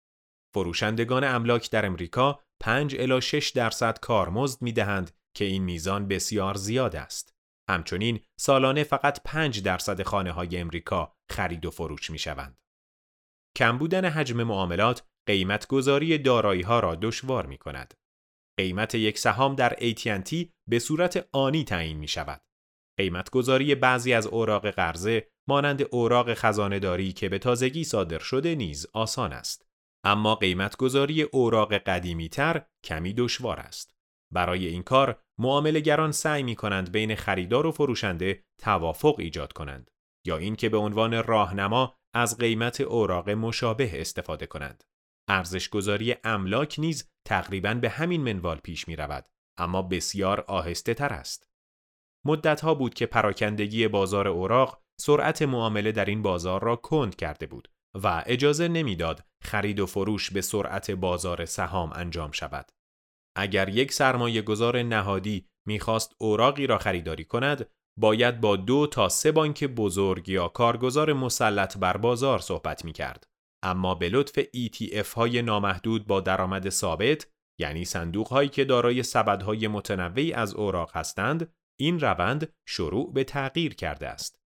فروشندگان 0.54 1.24
املاک 1.24 1.70
در 1.70 1.86
امریکا 1.86 2.40
5 2.60 2.96
الی 2.98 3.20
6 3.20 3.50
درصد 3.50 3.98
کارمزد 3.98 4.62
می 4.62 4.72
دهند 4.72 5.10
که 5.36 5.44
این 5.44 5.62
میزان 5.62 6.08
بسیار 6.08 6.54
زیاد 6.54 6.96
است. 6.96 7.34
همچنین 7.70 8.20
سالانه 8.38 8.84
فقط 8.84 9.20
5 9.24 9.62
درصد 9.62 10.02
خانه 10.02 10.32
های 10.32 10.58
امریکا 10.58 11.16
خرید 11.30 11.66
و 11.66 11.70
فروش 11.70 12.10
می 12.10 12.18
شوند. 12.18 12.58
کم 13.56 13.78
بودن 13.78 14.04
حجم 14.04 14.42
معاملات 14.42 15.02
قیمت 15.26 15.66
گذاری 15.66 16.18
دارایی 16.18 16.62
ها 16.62 16.80
را 16.80 16.94
دشوار 16.94 17.46
می 17.46 17.58
کند. 17.58 17.94
قیمت 18.58 18.94
یک 18.94 19.18
سهام 19.18 19.54
در 19.54 19.74
AT&T 19.74 20.46
به 20.68 20.78
صورت 20.78 21.28
آنی 21.32 21.64
تعیین 21.64 21.96
می 21.96 22.08
شود. 22.08 22.40
قیمت 22.98 23.30
گذاری 23.30 23.74
بعضی 23.74 24.12
از 24.12 24.26
اوراق 24.26 24.70
قرضه 24.70 25.28
مانند 25.48 25.82
اوراق 25.90 26.34
خزانه 26.34 26.78
داری 26.78 27.12
که 27.12 27.28
به 27.28 27.38
تازگی 27.38 27.84
صادر 27.84 28.18
شده 28.18 28.54
نیز 28.54 28.86
آسان 28.92 29.32
است. 29.32 29.69
اما 30.04 30.34
قیمت 30.34 30.76
گذاری 30.76 31.22
اوراق 31.22 31.74
قدیمی 31.74 32.28
تر 32.28 32.66
کمی 32.84 33.14
دشوار 33.14 33.60
است. 33.60 33.96
برای 34.32 34.66
این 34.66 34.82
کار 34.82 35.22
معاملهگران 35.38 36.12
سعی 36.12 36.42
می 36.42 36.56
کنند 36.56 36.92
بین 36.92 37.14
خریدار 37.14 37.66
و 37.66 37.72
فروشنده 37.72 38.44
توافق 38.58 39.14
ایجاد 39.18 39.52
کنند 39.52 39.90
یا 40.26 40.36
اینکه 40.36 40.68
به 40.68 40.76
عنوان 40.76 41.22
راهنما 41.22 41.94
از 42.14 42.38
قیمت 42.38 42.80
اوراق 42.80 43.30
مشابه 43.30 44.00
استفاده 44.00 44.46
کنند. 44.46 44.84
ارزش 45.28 45.68
گذاری 45.68 46.16
املاک 46.24 46.74
نیز 46.78 47.10
تقریبا 47.26 47.74
به 47.74 47.88
همین 47.90 48.20
منوال 48.22 48.56
پیش 48.56 48.88
می 48.88 48.96
رود 48.96 49.28
اما 49.58 49.82
بسیار 49.82 50.40
آهسته 50.40 50.94
تر 50.94 51.12
است. 51.12 51.50
مدت 52.26 52.60
ها 52.60 52.74
بود 52.74 52.94
که 52.94 53.06
پراکندگی 53.06 53.88
بازار 53.88 54.28
اوراق 54.28 54.82
سرعت 55.00 55.42
معامله 55.42 55.92
در 55.92 56.04
این 56.04 56.22
بازار 56.22 56.62
را 56.62 56.76
کند 56.76 57.16
کرده 57.16 57.46
بود 57.46 57.68
و 57.94 58.22
اجازه 58.26 58.68
نمی‌داد 58.68 59.24
خرید 59.42 59.80
و 59.80 59.86
فروش 59.86 60.30
به 60.30 60.40
سرعت 60.40 60.90
بازار 60.90 61.44
سهام 61.44 61.92
انجام 61.94 62.30
شود. 62.30 62.72
اگر 63.36 63.68
یک 63.68 63.92
سرمایه 63.92 64.42
گذار 64.42 64.82
نهادی 64.82 65.46
می‌خواست 65.66 66.14
اوراقی 66.18 66.66
را 66.66 66.78
خریداری 66.78 67.24
کند، 67.24 67.70
باید 67.98 68.40
با 68.40 68.56
دو 68.56 68.86
تا 68.86 69.08
سه 69.08 69.32
بانک 69.32 69.64
بزرگ 69.64 70.28
یا 70.28 70.48
کارگزار 70.48 71.12
مسلط 71.12 71.78
بر 71.78 71.96
بازار 71.96 72.38
صحبت 72.38 72.84
می 72.84 72.92
کرد. 72.92 73.26
اما 73.62 73.94
به 73.94 74.08
لطف 74.08 74.40
ETF 74.40 75.14
های 75.14 75.42
نامحدود 75.42 76.06
با 76.06 76.20
درآمد 76.20 76.68
ثابت 76.68 77.26
یعنی 77.60 77.84
صندوق 77.84 78.28
هایی 78.28 78.48
که 78.48 78.64
دارای 78.64 79.02
سبدهای 79.02 79.68
متنوعی 79.68 80.32
از 80.32 80.54
اوراق 80.54 80.96
هستند 80.96 81.54
این 81.80 82.00
روند 82.00 82.52
شروع 82.68 83.12
به 83.12 83.24
تغییر 83.24 83.74
کرده 83.74 84.08
است 84.08 84.40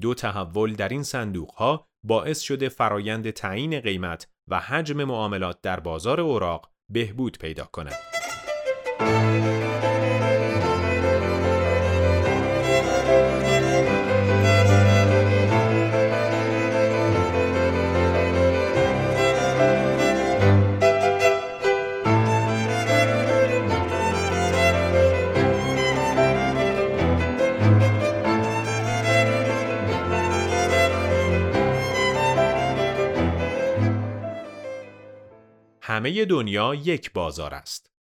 دو 0.00 0.14
تحول 0.14 0.74
در 0.74 0.88
این 0.88 1.02
صندوق 1.02 1.50
ها 1.50 1.88
باعث 2.04 2.40
شده 2.40 2.68
فرایند 2.68 3.30
تعیین 3.30 3.80
قیمت 3.80 4.28
و 4.48 4.60
حجم 4.60 5.04
معاملات 5.04 5.60
در 5.60 5.80
بازار 5.80 6.20
اوراق 6.20 6.70
بهبود 6.88 7.38
پیدا 7.38 7.64
کند. 7.64 8.13
همه 35.94 36.24
دنیا 36.24 36.74
یک 36.74 37.12
بازار 37.12 37.54
است. 37.54 37.92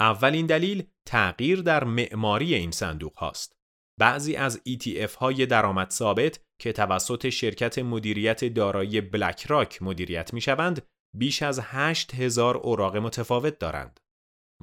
اولین 0.00 0.46
دلیل 0.46 0.86
تغییر 1.06 1.62
در 1.62 1.84
معماری 1.84 2.54
این 2.54 2.70
صندوق 2.70 3.18
هاست. 3.18 3.56
بعضی 4.00 4.36
از 4.36 4.62
ETF 4.68 5.14
های 5.14 5.46
درآمد 5.46 5.90
ثابت 5.90 6.40
که 6.60 6.72
توسط 6.72 7.28
شرکت 7.28 7.78
مدیریت 7.78 8.44
دارایی 8.44 9.00
بلک 9.00 9.46
راک 9.46 9.82
مدیریت 9.82 10.34
می 10.34 10.40
شوند 10.40 10.86
بیش 11.16 11.42
از 11.42 11.60
8000 11.62 12.56
اوراق 12.56 12.96
متفاوت 12.96 13.58
دارند. 13.58 14.00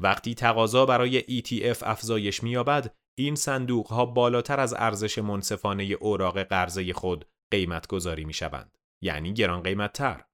وقتی 0.01 0.35
تقاضا 0.35 0.85
برای 0.85 1.21
ETF 1.21 1.77
افزایش 1.81 2.43
می‌یابد، 2.43 2.95
این 3.17 3.35
صندوق 3.35 3.87
ها 3.87 4.05
بالاتر 4.05 4.59
از 4.59 4.73
ارزش 4.73 5.17
منصفانه 5.17 5.83
اوراق 5.83 6.43
قرضه 6.43 6.93
خود 6.93 7.25
قیمت 7.51 7.87
گذاری 7.87 8.25
می 8.25 8.33
شوند. 8.33 8.77
یعنی 9.03 9.33
گران 9.33 9.63
قیمت 9.63 9.93
تر. 9.93 10.25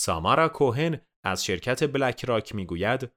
سامارا 0.00 0.48
کوهن 0.48 1.00
از 1.24 1.44
شرکت 1.44 1.92
بلک 1.92 2.24
راک 2.24 2.54
می‌گوید 2.54 3.12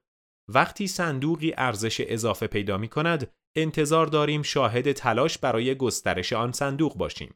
وقتی 0.48 0.86
صندوقی 0.86 1.54
ارزش 1.56 2.00
اضافه 2.00 2.46
پیدا 2.46 2.78
می 2.78 2.88
کند 2.88 3.34
انتظار 3.56 4.06
داریم 4.06 4.42
شاهد 4.42 4.92
تلاش 4.92 5.38
برای 5.38 5.74
گسترش 5.74 6.32
آن 6.32 6.52
صندوق 6.52 6.96
باشیم. 6.96 7.34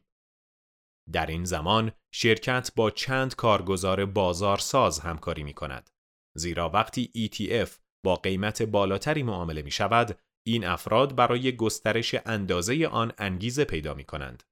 در 1.11 1.25
این 1.25 1.43
زمان 1.43 1.91
شرکت 2.13 2.71
با 2.75 2.91
چند 2.91 3.35
کارگزار 3.35 4.05
بازار 4.05 4.57
ساز 4.57 4.99
همکاری 4.99 5.43
می 5.43 5.53
کند. 5.53 5.89
زیرا 6.37 6.69
وقتی 6.69 7.11
ETF 7.15 7.69
با 8.05 8.15
قیمت 8.15 8.61
بالاتری 8.61 9.23
معامله 9.23 9.61
می 9.61 9.71
شود، 9.71 10.19
این 10.47 10.65
افراد 10.65 11.15
برای 11.15 11.55
گسترش 11.55 12.15
اندازه 12.25 12.87
آن 12.87 13.13
انگیزه 13.17 13.65
پیدا 13.65 13.93
می 13.93 14.03
کنند. 14.03 14.43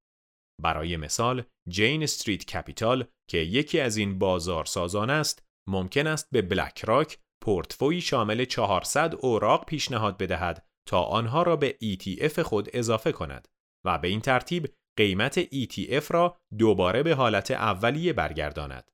برای 0.62 0.98
مثال، 0.98 1.44
جین 1.70 2.04
استریت 2.04 2.46
کپیتال 2.46 3.06
که 3.30 3.38
یکی 3.38 3.80
از 3.80 3.98
این 3.98 4.20
بازار 4.20 4.66
سازان 4.66 5.10
است، 5.10 5.44
ممکن 5.70 6.08
است 6.08 6.28
به 6.32 6.42
بلک 6.42 6.86
راک 6.86 7.20
پورتفوی 7.44 8.02
شامل 8.02 8.46
400 8.46 9.16
اوراق 9.20 9.66
پیشنهاد 9.66 10.18
بدهد 10.18 10.66
تا 10.88 11.04
آنها 11.04 11.44
را 11.44 11.56
به 11.56 11.78
ETF 11.84 12.40
خود 12.40 12.70
اضافه 12.74 13.12
کند 13.12 13.48
و 13.86 13.98
به 13.98 14.08
این 14.08 14.22
ترتیب 14.22 14.74
قیمت 14.98 15.44
ETF 15.44 16.12
را 16.12 16.38
دوباره 16.58 17.04
به 17.04 17.16
حالت 17.16 17.52
اولیه 17.52 18.14
برگرداند. 18.14 18.92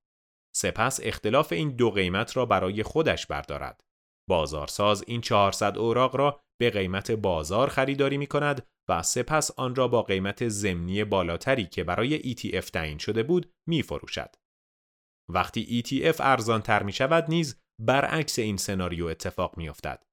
سپس 0.55 0.99
اختلاف 1.03 1.51
این 1.51 1.75
دو 1.75 1.91
قیمت 1.91 2.37
را 2.37 2.45
برای 2.45 2.83
خودش 2.83 3.27
بردارد. 3.27 3.83
بازارساز 4.29 5.03
این 5.07 5.21
400 5.21 5.77
اوراق 5.77 6.15
را 6.15 6.39
به 6.63 6.69
قیمت 6.69 7.11
بازار 7.11 7.69
خریداری 7.69 8.17
می 8.17 8.27
کند 8.27 8.67
و 8.89 9.03
سپس 9.03 9.51
آن 9.59 9.75
را 9.75 9.87
با 9.87 10.01
قیمت 10.01 10.47
زمینی 10.47 11.03
بالاتری 11.03 11.65
که 11.65 11.83
برای 11.83 12.33
ETF 12.33 12.69
تعیین 12.69 12.97
شده 12.97 13.23
بود 13.23 13.53
می 13.67 13.81
فروشد. 13.81 14.35
وقتی 15.29 15.83
ETF 15.83 16.15
ارزان 16.19 16.61
تر 16.61 16.83
می 16.83 16.93
شود 16.93 17.25
نیز 17.29 17.61
برعکس 17.81 18.39
این 18.39 18.57
سناریو 18.57 19.05
اتفاق 19.05 19.57
می 19.57 19.69
افتد. 19.69 20.03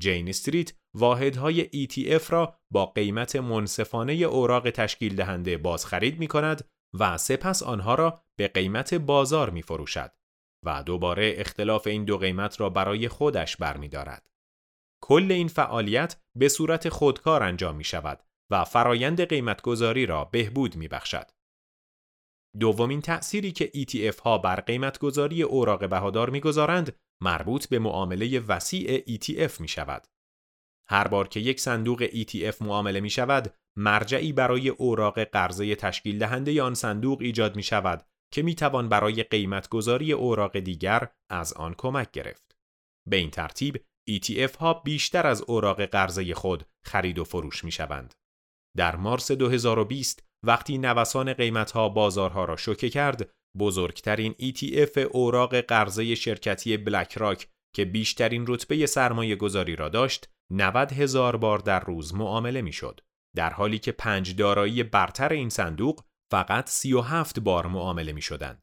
جین 0.00 0.28
استریت 0.28 0.72
واحدهای 0.96 1.86
ETF 1.86 2.30
را 2.30 2.58
با 2.72 2.86
قیمت 2.86 3.36
منصفانه 3.36 4.12
اوراق 4.12 4.70
تشکیل 4.70 5.16
دهنده 5.16 5.58
بازخرید 5.58 6.18
می 6.18 6.26
کند 6.26 6.68
و 7.00 7.18
سپس 7.18 7.62
آنها 7.62 7.94
را 7.94 8.22
به 8.38 8.48
قیمت 8.48 8.94
بازار 8.94 9.50
می 9.50 9.62
فروشد 9.62 10.12
و 10.64 10.82
دوباره 10.82 11.34
اختلاف 11.36 11.86
این 11.86 12.04
دو 12.04 12.18
قیمت 12.18 12.60
را 12.60 12.70
برای 12.70 13.08
خودش 13.08 13.56
برمیدارد. 13.56 14.31
کل 15.04 15.32
این 15.32 15.48
فعالیت 15.48 16.16
به 16.38 16.48
صورت 16.48 16.88
خودکار 16.88 17.42
انجام 17.42 17.76
می 17.76 17.84
شود 17.84 18.22
و 18.50 18.64
فرایند 18.64 19.24
قیمتگذاری 19.24 20.06
را 20.06 20.24
بهبود 20.24 20.76
می 20.76 20.88
بخشد. 20.88 21.30
دومین 22.60 23.00
تأثیری 23.00 23.52
که 23.52 23.70
ETF 23.74 24.20
ها 24.20 24.38
بر 24.38 24.60
قیمتگذاری 24.60 25.42
اوراق 25.42 25.88
بهادار 25.88 26.30
می‌گذارند 26.30 26.96
مربوط 27.22 27.68
به 27.68 27.78
معامله 27.78 28.40
وسیع 28.40 28.98
ETF 28.98 29.60
می 29.60 29.68
شود. 29.68 30.06
هر 30.88 31.08
بار 31.08 31.28
که 31.28 31.40
یک 31.40 31.60
صندوق 31.60 32.06
ETF 32.06 32.62
معامله 32.62 33.00
می 33.00 33.10
شود، 33.10 33.54
مرجعی 33.78 34.32
برای 34.32 34.68
اوراق 34.68 35.24
قرضه 35.24 35.74
تشکیل 35.74 36.18
دهنده 36.18 36.62
آن 36.62 36.74
صندوق 36.74 37.20
ایجاد 37.20 37.56
می 37.56 37.62
شود 37.62 38.06
که 38.32 38.42
می 38.42 38.54
توان 38.54 38.88
برای 38.88 39.22
قیمتگذاری 39.22 40.12
اوراق 40.12 40.58
دیگر 40.58 41.08
از 41.30 41.52
آن 41.52 41.74
کمک 41.78 42.10
گرفت. 42.10 42.56
به 43.08 43.16
این 43.16 43.30
ترتیب 43.30 43.84
ETF 44.10 44.56
ها 44.56 44.74
بیشتر 44.74 45.26
از 45.26 45.42
اوراق 45.42 45.84
قرضه 45.84 46.34
خود 46.34 46.64
خرید 46.84 47.18
و 47.18 47.24
فروش 47.24 47.64
می 47.64 47.72
شوند. 47.72 48.14
در 48.76 48.96
مارس 48.96 49.32
2020 49.32 50.24
وقتی 50.46 50.78
نوسان 50.78 51.32
قیمتها 51.32 51.88
بازارها 51.88 52.44
را 52.44 52.56
شوکه 52.56 52.90
کرد، 52.90 53.30
بزرگترین 53.58 54.34
ETF 54.40 54.98
اوراق 54.98 55.60
قرضه 55.60 56.14
شرکتی 56.14 56.76
بلک 56.76 57.18
راک 57.18 57.48
که 57.74 57.84
بیشترین 57.84 58.44
رتبه 58.48 58.86
سرمایه 58.86 59.36
گذاری 59.36 59.76
را 59.76 59.88
داشت 59.88 60.28
90 60.52 60.92
هزار 60.92 61.36
بار 61.36 61.58
در 61.58 61.80
روز 61.80 62.14
معامله 62.14 62.62
می 62.62 62.72
شد. 62.72 63.00
در 63.36 63.50
حالی 63.50 63.78
که 63.78 63.92
پنج 63.92 64.36
دارایی 64.36 64.82
برتر 64.82 65.32
این 65.32 65.48
صندوق 65.48 66.04
فقط 66.30 66.68
37 66.68 67.40
بار 67.40 67.66
معامله 67.66 68.12
می 68.12 68.22
شدند. 68.22 68.62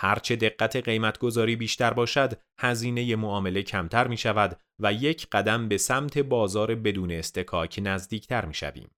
هرچه 0.00 0.36
دقت 0.36 0.76
قیمت 0.76 1.18
گذاری 1.18 1.56
بیشتر 1.56 1.92
باشد، 1.92 2.40
هزینه 2.60 3.16
معامله 3.16 3.62
کمتر 3.62 4.08
می 4.08 4.16
شود 4.16 4.60
و 4.82 4.92
یک 4.92 5.28
قدم 5.32 5.68
به 5.68 5.78
سمت 5.78 6.18
بازار 6.18 6.74
بدون 6.74 7.10
استکاک 7.10 7.80
نزدیکتر 7.82 8.44
می 8.44 8.54
شویم. 8.54 8.90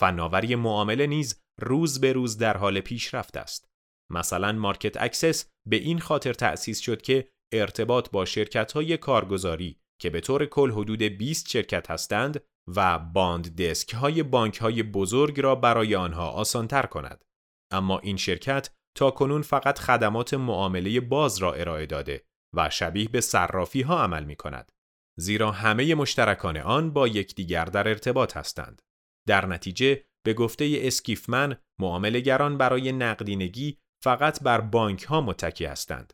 فناوری 0.00 0.54
معامله 0.54 1.06
نیز 1.06 1.40
روز 1.60 2.00
به 2.00 2.12
روز 2.12 2.38
در 2.38 2.56
حال 2.56 2.80
پیشرفت 2.80 3.36
است. 3.36 3.68
مثلا 4.12 4.52
MarketAxess 4.52 5.50
به 5.68 5.76
این 5.76 5.98
خاطر 5.98 6.32
تأسیس 6.32 6.80
شد 6.80 7.02
که 7.02 7.28
ارتباط 7.52 8.10
با 8.10 8.24
شرکت 8.24 8.72
های 8.72 8.96
کارگزاری 8.96 9.80
که 10.00 10.10
به 10.10 10.20
طور 10.20 10.46
کل 10.46 10.70
حدود 10.70 11.02
20 11.02 11.50
شرکت 11.50 11.90
هستند 11.90 12.40
و 12.76 12.98
bond 12.98 13.62
desk 13.62 13.94
های 13.94 14.22
بانک 14.22 14.56
های 14.56 14.82
بزرگ 14.82 15.40
را 15.40 15.54
برای 15.54 15.94
آنها 15.94 16.30
آسانتر 16.30 16.82
کند. 16.82 17.24
اما 17.72 17.98
این 17.98 18.16
شرکت 18.16 18.70
تا 18.94 19.10
کنون 19.10 19.42
فقط 19.42 19.78
خدمات 19.78 20.34
معامله 20.34 21.00
باز 21.00 21.38
را 21.38 21.52
ارائه 21.52 21.86
داده 21.86 22.24
و 22.56 22.70
شبیه 22.70 23.08
به 23.08 23.20
صرافی 23.20 23.82
ها 23.82 24.02
عمل 24.02 24.24
می 24.24 24.36
کند. 24.36 24.72
زیرا 25.18 25.50
همه 25.50 25.94
مشترکان 25.94 26.56
آن 26.56 26.92
با 26.92 27.08
یکدیگر 27.08 27.64
در 27.64 27.88
ارتباط 27.88 28.36
هستند. 28.36 28.82
در 29.28 29.46
نتیجه 29.46 30.04
به 30.24 30.34
گفته 30.34 30.78
اسکیفمن 30.82 31.56
معاملهگران 31.80 32.58
برای 32.58 32.92
نقدینگی 32.92 33.78
فقط 34.02 34.42
بر 34.42 34.60
بانک 34.60 35.02
ها 35.02 35.20
متکی 35.20 35.64
هستند. 35.64 36.12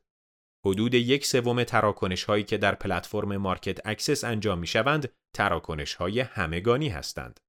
حدود 0.67 0.95
یک 0.95 1.27
سوم 1.27 1.65
تراکنش 1.65 2.25
هایی 2.25 2.45
که 2.45 2.59
در 2.59 2.75
پلتفرم 2.75 3.37
MarketAxess 3.37 4.25
انجام 4.25 4.59
می 4.59 4.67
شوند 4.67 5.13
تراکنش 5.35 5.95
های 5.95 6.21
همگانی 6.21 6.89
هستند. 6.89 7.41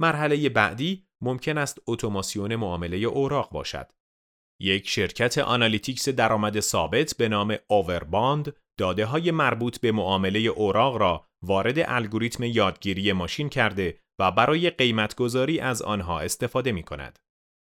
مرحله 0.00 0.48
بعدی 0.48 1.06
ممکن 1.20 1.58
است 1.58 1.78
اتوماسیون 1.86 2.56
معامله 2.56 2.96
اوراق 2.96 3.50
باشد. 3.50 3.92
یک 4.60 4.88
شرکت 4.88 5.38
analytics 5.38 6.08
درآمد 6.08 6.60
ثابت 6.60 7.14
به 7.16 7.28
نام 7.28 7.56
Overbond 7.66 8.56
داده 8.78 9.06
های 9.06 9.30
مربوط 9.30 9.80
به 9.80 9.92
معامله 9.92 10.38
اوراق 10.38 10.96
را 10.96 11.26
وارد 11.44 11.74
الگوریتم 11.78 12.42
یادگیری 12.44 13.12
ماشین 13.12 13.48
کرده 13.48 14.00
و 14.20 14.30
برای 14.32 14.70
قیمتگذاری 14.70 15.60
از 15.60 15.82
آنها 15.82 16.20
استفاده 16.20 16.72
می 16.72 16.82
کند. 16.82 17.18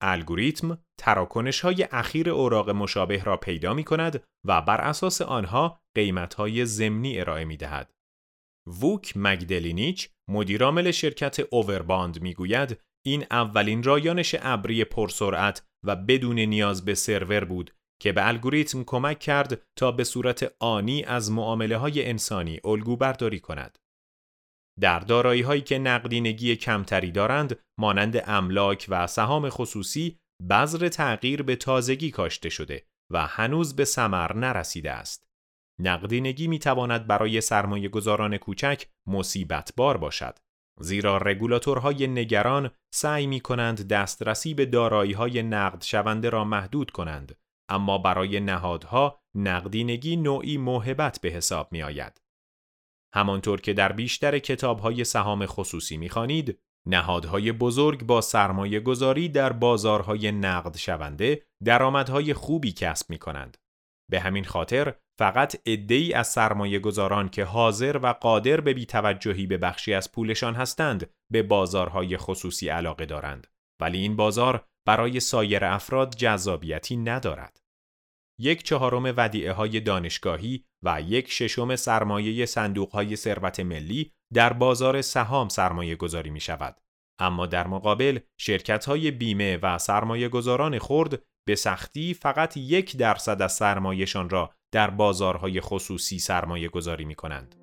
الگوریتم 0.02 0.78
تراکنش 0.98 1.60
های 1.60 1.88
اخیر 1.92 2.30
اوراق 2.30 2.70
مشابه 2.70 3.24
را 3.24 3.36
پیدا 3.36 3.74
می 3.74 3.84
کند 3.84 4.24
و 4.46 4.62
بر 4.62 4.80
اساس 4.80 5.22
آنها 5.22 5.80
قیمت 5.96 6.34
های 6.34 6.66
زمینی 6.66 7.20
ارائه 7.20 7.44
می 7.44 7.56
دهد. 7.56 7.92
ووک 8.66 9.12
مگدلینیچ 9.16 10.10
مدیرعامل 10.30 10.90
شرکت 10.90 11.40
اوورباند 11.50 12.22
می 12.22 12.34
گوید 12.34 12.80
این 13.06 13.26
اولین 13.30 13.82
رایانش 13.82 14.36
ابری 14.38 14.84
پرسرعت 14.84 15.67
و 15.88 15.96
بدون 15.96 16.38
نیاز 16.38 16.84
به 16.84 16.94
سرور 16.94 17.44
بود 17.44 17.74
که 18.02 18.12
به 18.12 18.28
الگوریتم 18.28 18.84
کمک 18.84 19.18
کرد 19.18 19.62
تا 19.78 19.92
به 19.92 20.04
صورت 20.04 20.52
آنی 20.60 21.04
از 21.04 21.30
معامله 21.30 21.76
های 21.76 22.08
انسانی 22.08 22.60
الگو 22.64 22.96
برداری 22.96 23.40
کند. 23.40 23.78
در 24.80 24.98
دارایی 24.98 25.42
هایی 25.42 25.60
که 25.60 25.78
نقدینگی 25.78 26.56
کمتری 26.56 27.12
دارند 27.12 27.58
مانند 27.80 28.22
املاک 28.26 28.86
و 28.88 29.06
سهام 29.06 29.48
خصوصی 29.50 30.18
بذر 30.50 30.88
تغییر 30.88 31.42
به 31.42 31.56
تازگی 31.56 32.10
کاشته 32.10 32.48
شده 32.48 32.86
و 33.12 33.26
هنوز 33.26 33.76
به 33.76 33.84
ثمر 33.84 34.32
نرسیده 34.36 34.90
است. 34.92 35.28
نقدینگی 35.80 36.48
می 36.48 36.58
تواند 36.58 37.06
برای 37.06 37.40
سرمایه 37.40 37.88
گذاران 37.88 38.36
کوچک 38.36 38.86
مصیبت 39.06 39.72
بار 39.76 39.96
باشد. 39.96 40.38
زیرا 40.80 41.16
رگولاتورهای 41.16 42.06
نگران 42.06 42.70
سعی 42.94 43.26
می 43.26 43.40
کنند 43.40 43.88
دسترسی 43.88 44.54
به 44.54 44.66
دارایی 44.66 45.12
های 45.12 45.42
نقد 45.42 45.82
شونده 45.82 46.30
را 46.30 46.44
محدود 46.44 46.90
کنند 46.90 47.38
اما 47.68 47.98
برای 47.98 48.40
نهادها 48.40 49.20
نقدینگی 49.34 50.16
نوعی 50.16 50.58
موهبت 50.58 51.20
به 51.20 51.28
حساب 51.28 51.72
می 51.72 51.82
آید. 51.82 52.20
همانطور 53.14 53.60
که 53.60 53.72
در 53.72 53.92
بیشتر 53.92 54.38
کتابهای 54.38 55.04
سهام 55.04 55.46
خصوصی 55.46 55.96
می‌خوانید، 55.96 56.58
نهادهای 56.86 57.52
بزرگ 57.52 58.02
با 58.02 58.20
سرمایه 58.20 58.80
گذاری 58.80 59.28
در 59.28 59.52
بازارهای 59.52 60.32
نقد 60.32 60.76
شونده 60.76 61.42
درآمدهای 61.64 62.34
خوبی 62.34 62.72
کسب 62.72 63.10
می 63.10 63.18
کنند. 63.18 63.56
به 64.10 64.20
همین 64.20 64.44
خاطر 64.44 64.94
فقط 65.18 65.56
عده‌ای 65.66 66.12
از 66.12 66.28
سرمایه 66.28 66.78
گذاران 66.78 67.28
که 67.28 67.44
حاضر 67.44 67.98
و 68.02 68.06
قادر 68.06 68.60
به 68.60 68.74
بیتوجهی 68.74 69.46
به 69.46 69.56
بخشی 69.56 69.94
از 69.94 70.12
پولشان 70.12 70.54
هستند 70.54 71.10
به 71.32 71.42
بازارهای 71.42 72.16
خصوصی 72.16 72.68
علاقه 72.68 73.06
دارند 73.06 73.46
ولی 73.80 73.98
این 73.98 74.16
بازار 74.16 74.64
برای 74.86 75.20
سایر 75.20 75.64
افراد 75.64 76.14
جذابیتی 76.16 76.96
ندارد. 76.96 77.60
یک 78.40 78.62
چهارم 78.62 79.14
ودیعه 79.16 79.52
های 79.52 79.80
دانشگاهی 79.80 80.64
و 80.84 81.00
یک 81.00 81.30
ششم 81.30 81.76
سرمایه 81.76 82.46
صندوق 82.46 82.92
های 82.92 83.16
ثروت 83.16 83.60
ملی 83.60 84.12
در 84.34 84.52
بازار 84.52 85.02
سهام 85.02 85.48
سرمایه 85.48 85.96
گذاری 85.96 86.30
می 86.30 86.40
شود. 86.40 86.80
اما 87.20 87.46
در 87.46 87.66
مقابل 87.66 88.18
شرکت 88.40 88.84
های 88.84 89.10
بیمه 89.10 89.56
و 89.62 89.78
سرمایه 89.78 90.28
گذاران 90.28 90.78
خرد 90.78 91.22
به 91.46 91.54
سختی 91.54 92.14
فقط 92.14 92.56
یک 92.56 92.96
درصد 92.96 93.42
از 93.42 93.52
سرمایهشان 93.52 94.30
را 94.30 94.50
در 94.72 94.90
بازارهای 94.90 95.60
خصوصی 95.60 96.18
سرمایه 96.18 96.68
گذاری 96.68 97.04
می 97.04 97.14
کنند. 97.14 97.57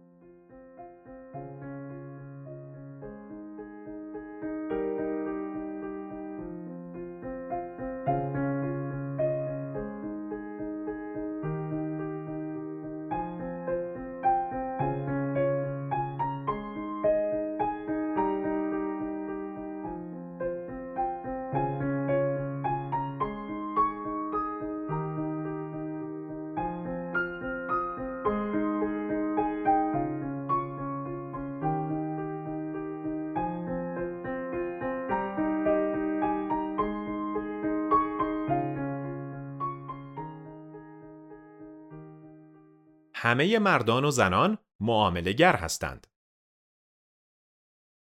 همه 43.26 43.60
مردان 43.60 44.06
و 44.06 44.12
زنان 44.12 44.58
معامله 44.82 45.34
گر 45.34 45.56
هستند. 45.56 46.08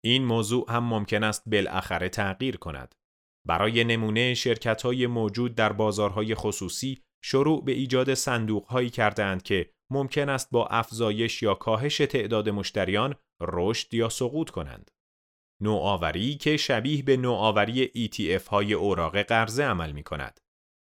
این 0.03 0.25
موضوع 0.25 0.65
هم 0.71 0.83
ممکن 0.83 1.23
است 1.23 1.49
بالاخره 1.49 2.09
تغییر 2.09 2.57
کند. 2.57 2.95
برای 3.47 3.83
نمونه 3.83 4.33
شرکت 4.33 4.81
های 4.81 5.07
موجود 5.07 5.55
در 5.55 5.73
بازارهای 5.73 6.35
خصوصی 6.35 7.03
شروع 7.23 7.65
به 7.65 7.71
ایجاد 7.71 8.13
صندوق 8.13 8.65
هایی 8.65 8.89
کردند 8.89 9.43
که 9.43 9.71
ممکن 9.91 10.29
است 10.29 10.49
با 10.51 10.67
افزایش 10.67 11.43
یا 11.43 11.53
کاهش 11.53 11.97
تعداد 11.97 12.49
مشتریان 12.49 13.15
رشد 13.41 13.93
یا 13.93 14.09
سقوط 14.09 14.49
کنند. 14.49 14.91
نوآوری 15.61 16.35
که 16.35 16.57
شبیه 16.57 17.03
به 17.03 17.17
نوآوری 17.17 18.07
ETF 18.07 18.47
های 18.47 18.73
اوراق 18.73 19.21
قرضه 19.21 19.63
عمل 19.63 19.91
می 19.91 20.03
کند. 20.03 20.39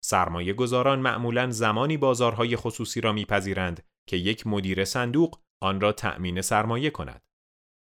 سرمایه 0.05 0.53
گذاران 0.53 0.99
معمولا 0.99 1.51
زمانی 1.51 1.97
بازارهای 1.97 2.57
خصوصی 2.57 3.01
را 3.01 3.13
میپذیرند 3.13 3.89
که 4.09 4.17
یک 4.17 4.47
مدیر 4.47 4.85
صندوق 4.85 5.39
آن 5.63 5.81
را 5.81 5.93
تأمین 5.93 6.41
سرمایه 6.41 6.91
کند. 6.91 7.23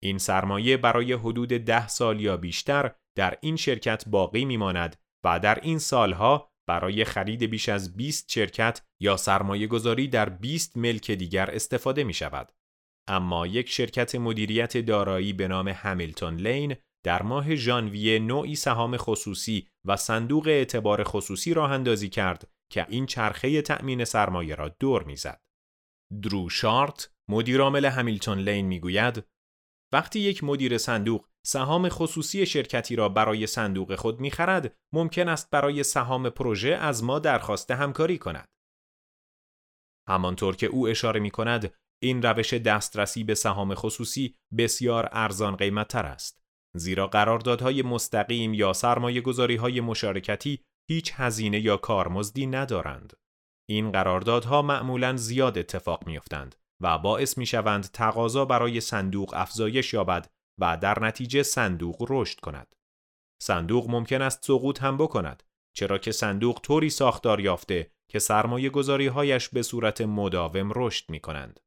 این 0.02 0.18
سرمایه 0.18 0.76
برای 0.76 1.12
حدود 1.12 1.48
ده 1.48 1.88
سال 1.88 2.20
یا 2.20 2.36
بیشتر 2.36 2.94
در 3.16 3.38
این 3.40 3.56
شرکت 3.56 4.08
باقی 4.08 4.44
میماند 4.44 4.96
و 5.24 5.40
در 5.40 5.60
این 5.62 5.78
سالها 5.78 6.52
برای 6.68 7.04
خرید 7.04 7.42
بیش 7.42 7.68
از 7.68 7.96
20 7.96 8.32
شرکت 8.32 8.82
یا 9.00 9.16
سرمایه 9.16 9.66
گذاری 9.66 10.08
در 10.08 10.28
20 10.28 10.76
ملک 10.76 11.10
دیگر 11.10 11.50
استفاده 11.50 12.04
می 12.04 12.14
شود. 12.14 12.52
اما 13.08 13.46
یک 13.46 13.68
شرکت 13.68 14.14
مدیریت 14.14 14.76
دارایی 14.76 15.32
به 15.32 15.48
نام 15.48 15.68
همیلتون 15.68 16.36
لین 16.36 16.76
در 17.04 17.22
ماه 17.22 17.54
ژانویه 17.54 18.18
نوعی 18.18 18.54
سهام 18.54 18.96
خصوصی 18.96 19.68
و 19.84 19.96
صندوق 19.96 20.46
اعتبار 20.46 21.04
خصوصی 21.04 21.54
راه 21.54 21.72
اندازی 21.72 22.08
کرد 22.08 22.48
که 22.72 22.86
این 22.88 23.06
چرخه 23.06 23.62
تأمین 23.62 24.04
سرمایه 24.04 24.54
را 24.54 24.68
دور 24.68 25.04
می‌زد. 25.04 25.45
درو 26.22 26.48
شارت 26.48 27.14
مدیرعامل 27.30 27.84
همیلتون 27.84 28.38
لین 28.38 28.66
می‌گوید 28.66 29.24
وقتی 29.92 30.20
یک 30.20 30.44
مدیر 30.44 30.78
صندوق 30.78 31.28
سهام 31.46 31.88
خصوصی 31.88 32.46
شرکتی 32.46 32.96
را 32.96 33.08
برای 33.08 33.46
صندوق 33.46 33.94
خود 33.94 34.20
می‌خرد 34.20 34.76
ممکن 34.94 35.28
است 35.28 35.50
برای 35.50 35.82
سهام 35.82 36.30
پروژه 36.30 36.68
از 36.68 37.04
ما 37.04 37.18
درخواست 37.18 37.70
همکاری 37.70 38.18
کند. 38.18 38.48
همانطور 40.08 40.56
که 40.56 40.66
او 40.66 40.88
اشاره 40.88 41.20
می 41.20 41.30
کند 41.30 41.74
این 42.02 42.22
روش 42.22 42.54
دسترسی 42.54 43.24
به 43.24 43.34
سهام 43.34 43.74
خصوصی 43.74 44.34
بسیار 44.58 45.08
ارزان 45.12 45.56
قیمت 45.56 45.88
تر 45.88 46.06
است. 46.06 46.42
زیرا 46.76 47.06
قراردادهای 47.06 47.82
مستقیم 47.82 48.54
یا 48.54 48.72
سرمایه 48.72 49.20
گذاری 49.20 49.56
های 49.56 49.80
مشارکتی 49.80 50.60
هیچ 50.88 51.12
هزینه 51.14 51.60
یا 51.60 51.76
کارمزدی 51.76 52.46
ندارند. 52.46 53.12
این 53.68 53.92
قراردادها 53.92 54.62
معمولا 54.62 55.16
زیاد 55.16 55.58
اتفاق 55.58 56.06
میافتند 56.06 56.54
و 56.82 56.98
باعث 56.98 57.38
می 57.38 57.46
شوند 57.46 57.84
تقاضا 57.84 58.44
برای 58.44 58.80
صندوق 58.80 59.34
افزایش 59.34 59.94
یابد 59.94 60.30
و 60.60 60.76
در 60.76 61.04
نتیجه 61.04 61.42
صندوق 61.42 62.06
رشد 62.10 62.40
کند. 62.40 62.74
صندوق 63.42 63.90
ممکن 63.90 64.22
است 64.22 64.44
سقوط 64.44 64.82
هم 64.82 64.96
بکند 64.96 65.42
چرا 65.76 65.98
که 65.98 66.12
صندوق 66.12 66.60
طوری 66.62 66.90
ساختار 66.90 67.40
یافته 67.40 67.90
که 68.10 68.18
سرمایه 68.18 68.70
گذاری 68.70 69.06
هایش 69.06 69.48
به 69.48 69.62
صورت 69.62 70.00
مداوم 70.00 70.72
رشد 70.74 71.10
می 71.10 71.20
کنند. 71.20 71.60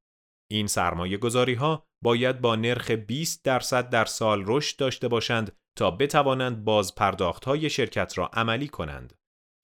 این 0.52 0.68
سرمایه 0.68 1.18
گذاری 1.18 1.54
ها 1.54 1.84
باید 2.04 2.42
با 2.42 2.56
نرخ 2.56 2.92
20 2.92 3.44
درصد 3.44 3.90
در 3.90 4.06
سال 4.06 4.44
رشد 4.48 4.78
داشته 4.78 5.08
باشند 5.08 5.56
تا 5.78 5.92
بتوانند 5.92 6.64
باز 6.64 6.96
پرداخت 6.96 7.46
های 7.46 7.70
شرکت 7.70 8.18
را 8.18 8.28
عملی 8.28 8.68
کنند. 8.68 9.14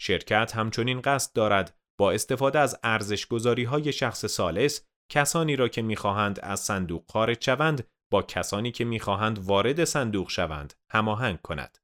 شرکت 0.01 0.55
همچنین 0.55 1.01
قصد 1.01 1.33
دارد 1.33 1.77
با 1.99 2.11
استفاده 2.11 2.59
از 2.59 2.79
ارزش 2.83 3.27
گذاری 3.27 3.63
های 3.63 3.93
شخص 3.93 4.25
سالس 4.25 4.85
کسانی 5.11 5.55
را 5.55 5.67
که 5.67 5.81
می‌خواهند 5.81 6.39
از 6.39 6.59
صندوق 6.59 7.03
خارج 7.11 7.45
شوند 7.45 7.87
با 8.11 8.21
کسانی 8.21 8.71
که 8.71 8.85
می‌خواهند 8.85 9.39
وارد 9.39 9.83
صندوق 9.83 10.29
شوند 10.29 10.73
هماهنگ 10.91 11.41
کند. 11.41 11.77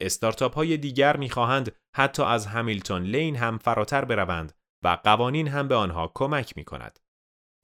استارتاپ 0.00 0.54
های 0.54 0.76
دیگر 0.76 1.16
می‌خواهند 1.16 1.76
حتی 1.96 2.22
از 2.22 2.46
همیلتون 2.46 3.02
لین 3.02 3.36
هم 3.36 3.58
فراتر 3.58 4.04
بروند 4.04 4.52
و 4.84 4.98
قوانین 5.04 5.48
هم 5.48 5.68
به 5.68 5.74
آنها 5.74 6.12
کمک 6.14 6.56
می 6.56 6.64
کند. 6.64 6.98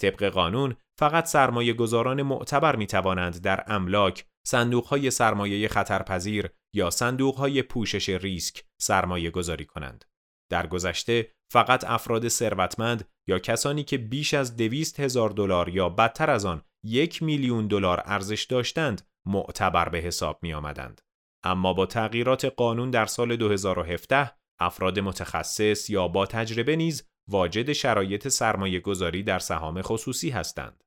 طبق 0.00 0.24
قانون 0.24 0.76
فقط 0.98 1.26
سرمایه 1.26 1.72
گذاران 1.72 2.22
معتبر 2.22 2.76
می 2.76 2.87
توانند 2.87 3.42
در 3.42 3.64
املاک، 3.66 4.26
صندوق 4.46 4.87
های 4.87 5.11
سرمایه 5.11 5.68
خطرپذیر 5.68 6.50
یا 6.74 6.90
صندوق 6.90 7.37
های 7.37 7.62
پوشش 7.62 8.09
ریسک 8.09 8.64
سرمایه 8.81 9.31
گذاری 9.31 9.64
کنند. 9.64 10.04
در 10.51 10.67
گذشته 10.67 11.31
فقط 11.53 11.85
افراد 11.85 12.29
ثروتمند 12.29 13.09
یا 13.29 13.39
کسانی 13.39 13.85
که 13.85 13.99
بیش 13.99 14.35
از 14.35 14.57
دویست 14.57 15.01
هزار 15.01 15.31
دلار 15.31 15.69
یا 15.69 15.89
بدتر 15.89 16.31
از 16.31 16.45
آن 16.45 16.63
یک 16.85 17.23
میلیون 17.23 17.67
دلار 17.67 18.03
ارزش 18.05 18.45
داشتند 18.45 19.09
معتبر 19.27 19.89
به 19.89 19.99
حساب 19.99 20.39
می 20.43 20.55
آمدند. 20.55 21.01
اما 21.45 21.73
با 21.73 21.87
تغییرات 21.87 22.45
قانون 22.45 22.91
در 22.91 23.07
سال 23.07 23.37
2017 23.37 24.31
افراد 24.61 24.99
متخصص 24.99 25.91
یا 25.91 26.09
با 26.09 26.27
تجربه 26.27 26.77
نیز 26.77 27.09
واجد 27.29 27.73
شرایط 27.73 28.29
سرمایه 28.29 28.81
گذاری 28.81 29.23
در 29.23 29.39
سهام 29.39 29.83
خصوصی 29.83 30.31
هستند. 30.31 30.85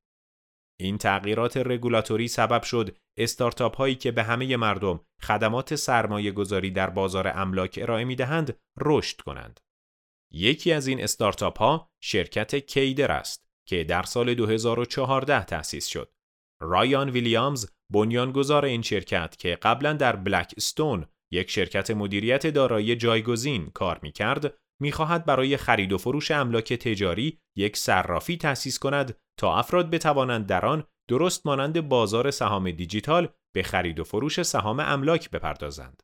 این 0.82 0.98
تغییرات 0.98 1.58
رگولاتوری 1.58 2.28
سبب 2.28 2.64
شد 2.64 2.98
استارتاپ 3.18 3.76
هایی 3.76 3.96
که 3.96 4.12
به 4.12 4.24
همه 4.24 4.58
مردم 4.58 5.00
خدمات 5.22 5.76
سرمایه 5.76 6.32
گذاری 6.32 6.72
در 6.72 6.90
بازار 6.90 7.28
املاک 7.28 7.80
ارائه 7.82 8.04
می 8.04 8.16
دهند 8.16 8.58
رشد 8.80 9.22
کنند. 9.22 9.60
یکی 10.32 10.72
از 10.72 10.88
این 10.88 11.04
استارتاپ 11.04 11.60
ها 11.60 11.90
شرکت 12.04 12.56
کیدر 12.56 13.12
است 13.12 13.46
که 13.68 13.84
در 13.84 14.04
سال 14.04 14.34
2014 14.34 15.46
تأسیس 15.46 15.88
شد. 15.88 16.12
رایان 16.62 17.10
ویلیامز 17.10 17.70
بنیانگذار 17.94 18.66
این 18.66 18.82
شرکت 18.82 19.38
که 19.38 19.56
قبلا 19.62 19.94
در 19.94 20.16
بلک 20.16 20.54
استون 20.58 21.06
یک 21.32 21.50
شرکت 21.50 21.92
مدیریت 21.92 22.48
دارایی 22.48 22.96
جایگزین 22.96 23.70
کار 23.70 24.00
می 24.02 24.12
کرد 24.12 24.58
می‌خواهد 24.82 25.26
برای 25.26 25.58
خرید 25.58 25.94
و 25.94 25.98
فروش 25.98 26.32
املاک 26.32 26.74
تجاری 26.74 27.40
یک 27.58 27.78
صرافی 27.78 28.38
تأسیس 28.38 28.80
کند 28.80 29.18
تا 29.40 29.58
افراد 29.58 29.90
بتوانند 29.90 30.46
در 30.46 30.66
آن 30.66 30.84
درست 31.10 31.46
مانند 31.46 31.90
بازار 31.90 32.32
سهام 32.32 32.72
دیجیتال 32.72 33.30
به 33.56 33.64
خرید 33.64 34.00
و 34.00 34.04
فروش 34.04 34.42
سهام 34.42 34.80
املاک 34.80 35.30
بپردازند. 35.30 36.04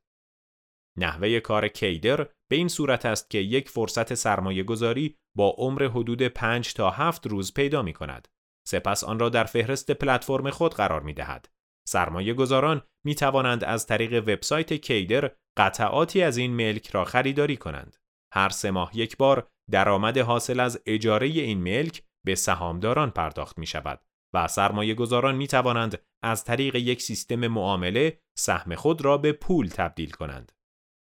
نحوه 1.00 1.40
کار 1.40 1.68
کیدر 1.68 2.30
به 2.50 2.56
این 2.56 2.68
صورت 2.68 3.06
است 3.06 3.30
که 3.30 3.38
یک 3.38 3.70
فرصت 3.70 4.14
سرمایه 4.14 4.64
گذاری 4.64 5.16
با 5.38 5.56
عمر 5.58 5.84
حدود 5.84 6.22
5 6.22 6.74
تا 6.74 6.90
7 6.90 7.28
روز 7.28 7.54
پیدا 7.54 7.82
می 7.82 7.94
کند. 7.94 8.28
سپس 8.68 9.04
آن 9.04 9.20
را 9.20 9.30
در 9.30 9.44
فهرست 9.44 9.92
پلتفرم 9.92 10.50
خود 10.50 10.74
قرار 10.74 11.02
می 11.02 11.14
دهد. 11.14 11.50
سرمایه 11.88 12.34
گذاران 12.34 12.82
می 13.06 13.16
توانند 13.16 13.64
از 13.64 13.86
طریق 13.86 14.14
وبسایت 14.14 14.74
کیدر 14.74 15.32
قطعاتی 15.58 16.22
از 16.22 16.38
این 16.38 16.54
ملک 16.54 16.90
را 16.90 17.06
خریداری 17.06 17.58
کنند. 17.58 17.98
هر 18.38 18.50
سه 18.50 18.72
ماه 18.72 18.98
یک 18.98 19.18
بار 19.18 19.48
درآمد 19.72 20.18
حاصل 20.18 20.60
از 20.60 20.82
اجاره 20.86 21.28
این 21.28 21.62
ملک 21.62 22.04
به 22.26 22.36
سهامداران 22.36 23.12
پرداخت 23.12 23.58
می 23.58 23.68
شود 23.68 24.02
و 24.34 24.48
سرمایه 24.48 24.94
گذاران 24.94 25.36
می 25.36 25.48
توانند 25.48 26.02
از 26.24 26.44
طریق 26.44 26.76
یک 26.76 27.02
سیستم 27.02 27.48
معامله 27.48 28.22
سهم 28.38 28.76
خود 28.76 29.06
را 29.06 29.18
به 29.18 29.32
پول 29.32 29.68
تبدیل 29.68 30.10
کنند. 30.10 30.52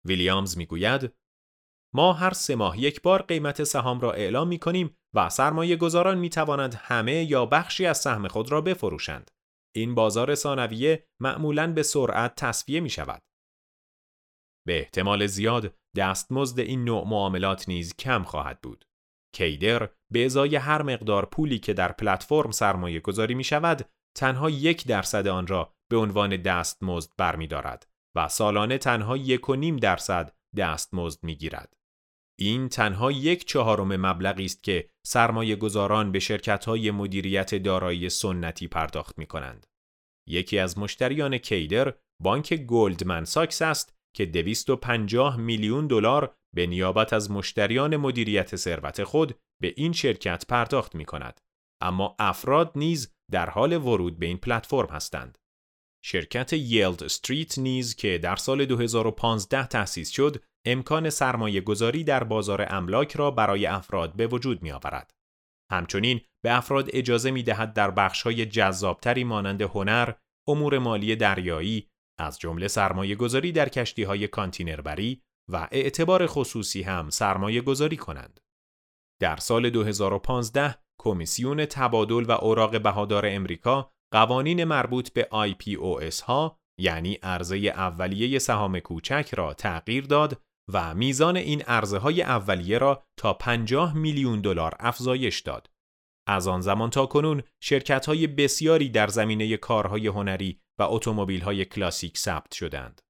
ویلیامز 0.05 0.57
می 0.57 0.65
گوید 0.65 1.13
ما 1.95 2.13
هر 2.13 2.33
سه 2.33 2.55
ماه 2.55 2.79
یک 2.79 3.01
بار 3.01 3.21
قیمت 3.21 3.63
سهام 3.63 3.99
را 3.99 4.13
اعلام 4.13 4.47
می 4.47 4.59
کنیم 4.59 4.97
و 5.15 5.29
سرمایه 5.29 5.75
گذاران 5.75 6.17
می 6.17 6.29
توانند 6.29 6.75
همه 6.75 7.23
یا 7.23 7.45
بخشی 7.45 7.85
از 7.85 7.97
سهم 7.97 8.27
خود 8.27 8.51
را 8.51 8.61
بفروشند. 8.61 9.31
این 9.75 9.95
بازار 9.95 10.35
ثانویه 10.35 11.07
معمولاً 11.19 11.73
به 11.73 11.83
سرعت 11.83 12.35
تصفیه 12.35 12.79
می 12.79 12.89
شود. 12.89 13.21
به 14.67 14.79
احتمال 14.79 15.25
زیاد 15.25 15.75
دستمزد 15.95 16.59
این 16.59 16.83
نوع 16.83 17.07
معاملات 17.07 17.69
نیز 17.69 17.95
کم 17.95 18.23
خواهد 18.23 18.61
بود. 18.61 18.85
کیدر 19.35 19.89
به 20.11 20.25
ازای 20.25 20.55
هر 20.55 20.81
مقدار 20.81 21.25
پولی 21.25 21.59
که 21.59 21.73
در 21.73 21.91
پلتفرم 21.91 22.51
سرمایه 22.51 22.99
گذاری 22.99 23.33
می 23.33 23.43
شود 23.43 23.89
تنها 24.17 24.49
یک 24.49 24.87
درصد 24.87 25.27
آن 25.27 25.47
را 25.47 25.73
به 25.91 25.97
عنوان 25.97 26.37
دستمزد 26.37 27.11
برمیدارد 27.17 27.87
و 28.15 28.27
سالانه 28.27 28.77
تنها 28.77 29.17
یک 29.17 29.49
و 29.49 29.55
نیم 29.55 29.77
درصد 29.77 30.35
دستمزد 30.57 31.23
می 31.23 31.35
گیرد. 31.35 31.73
این 32.39 32.69
تنها 32.69 33.11
یک 33.11 33.45
چهارم 33.45 33.95
مبلغی 33.95 34.45
است 34.45 34.63
که 34.63 34.89
سرمایه 35.05 35.55
گذاران 35.55 36.11
به 36.11 36.19
شرکت 36.19 36.65
های 36.65 36.91
مدیریت 36.91 37.55
دارایی 37.55 38.09
سنتی 38.09 38.67
پرداخت 38.67 39.17
می 39.17 39.25
کنند. 39.25 39.67
یکی 40.29 40.59
از 40.59 40.77
مشتریان 40.77 41.37
کیدر 41.37 41.93
بانک 42.21 42.53
گلدمن 42.53 43.25
ساکس 43.25 43.61
است 43.61 43.93
که 44.15 44.25
250 44.25 45.37
میلیون 45.37 45.87
دلار 45.87 46.35
به 46.55 46.67
نیابت 46.67 47.13
از 47.13 47.31
مشتریان 47.31 47.97
مدیریت 47.97 48.55
ثروت 48.55 49.03
خود 49.03 49.35
به 49.61 49.73
این 49.77 49.93
شرکت 49.93 50.45
پرداخت 50.47 50.95
می 50.95 51.05
کند. 51.05 51.41
اما 51.81 52.15
افراد 52.19 52.71
نیز 52.75 53.13
در 53.31 53.49
حال 53.49 53.73
ورود 53.73 54.19
به 54.19 54.25
این 54.25 54.37
پلتفرم 54.37 54.89
هستند. 54.89 55.37
شرکت 56.05 56.53
یلد 56.53 57.03
استریت 57.03 57.57
نیز 57.57 57.95
که 57.95 58.17
در 58.17 58.35
سال 58.35 58.65
2015 58.65 59.67
تأسیس 59.67 60.09
شد، 60.09 60.43
امکان 60.65 61.09
سرمایه 61.09 61.61
گذاری 61.61 62.03
در 62.03 62.23
بازار 62.23 62.65
املاک 62.69 63.15
را 63.15 63.31
برای 63.31 63.65
افراد 63.65 64.15
به 64.15 64.27
وجود 64.27 64.61
می 64.61 64.71
آورد. 64.71 65.13
همچنین 65.71 66.21
به 66.43 66.57
افراد 66.57 66.89
اجازه 66.93 67.31
می 67.31 67.43
دهد 67.43 67.73
در 67.73 67.91
بخش‌های 67.91 68.45
جذابتری 68.45 69.23
مانند 69.23 69.61
هنر، 69.61 70.13
امور 70.47 70.79
مالی 70.79 71.15
دریایی، 71.15 71.87
از 72.17 72.39
جمله 72.39 72.67
سرمایه 72.67 73.15
گذاری 73.15 73.51
در 73.51 73.69
کشتی 73.69 74.03
های 74.03 74.27
کانتینربری 74.27 75.21
و 75.51 75.67
اعتبار 75.71 76.27
خصوصی 76.27 76.81
هم 76.81 77.09
سرمایه 77.09 77.61
گذاری 77.61 77.97
کنند. 77.97 78.39
در 79.21 79.37
سال 79.37 79.69
2015 79.69 80.75
کمیسیون 80.99 81.65
تبادل 81.65 82.25
و 82.27 82.31
اوراق 82.31 82.81
بهادار 82.81 83.25
امریکا 83.25 83.91
قوانین 84.13 84.63
مربوط 84.63 85.09
به 85.09 85.29
IPOS 85.33 86.21
ها 86.21 86.59
یعنی 86.79 87.13
عرضه 87.13 87.57
اولیه 87.57 88.39
سهام 88.39 88.79
کوچک 88.79 89.29
را 89.37 89.53
تغییر 89.53 90.05
داد 90.05 90.41
و 90.73 90.95
میزان 90.95 91.37
این 91.37 91.61
عرضه 91.61 91.97
های 91.97 92.21
اولیه 92.21 92.77
را 92.77 93.03
تا 93.17 93.33
50 93.33 93.97
میلیون 93.97 94.41
دلار 94.41 94.75
افزایش 94.79 95.39
داد. 95.39 95.69
از 96.27 96.47
آن 96.47 96.61
زمان 96.61 96.89
تا 96.89 97.05
کنون 97.05 97.43
شرکت 97.61 98.05
های 98.05 98.27
بسیاری 98.27 98.89
در 98.89 99.07
زمینه 99.07 99.57
کارهای 99.57 100.07
هنری 100.07 100.59
و 100.79 100.83
اتومبیل 100.83 101.41
های 101.41 101.65
کلاسیک 101.65 102.17
ثبت 102.17 102.53
شدند. 102.53 103.01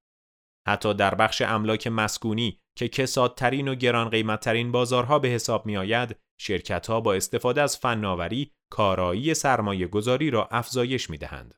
حتی 0.68 0.94
در 0.94 1.16
بخش 1.16 1.42
املاک 1.42 1.88
مسکونی 1.88 2.60
که 2.78 2.88
کسادترین 2.88 3.68
و 3.68 3.76
گران 3.76 4.10
قیمتترین 4.10 4.72
بازارها 4.72 5.20
به 5.20 5.28
حساب 5.28 5.66
می 5.66 5.78
آید، 5.78 6.16
شرکت 6.40 6.88
ها 6.88 7.02
با 7.02 7.14
استفاده 7.14 7.62
از 7.62 7.78
فناوری 7.78 8.52
کارایی 8.72 9.34
سرمایه 9.34 9.88
گذاری 9.88 10.30
را 10.30 10.48
افزایش 10.52 11.10
می 11.10 11.18
دهند. 11.18 11.56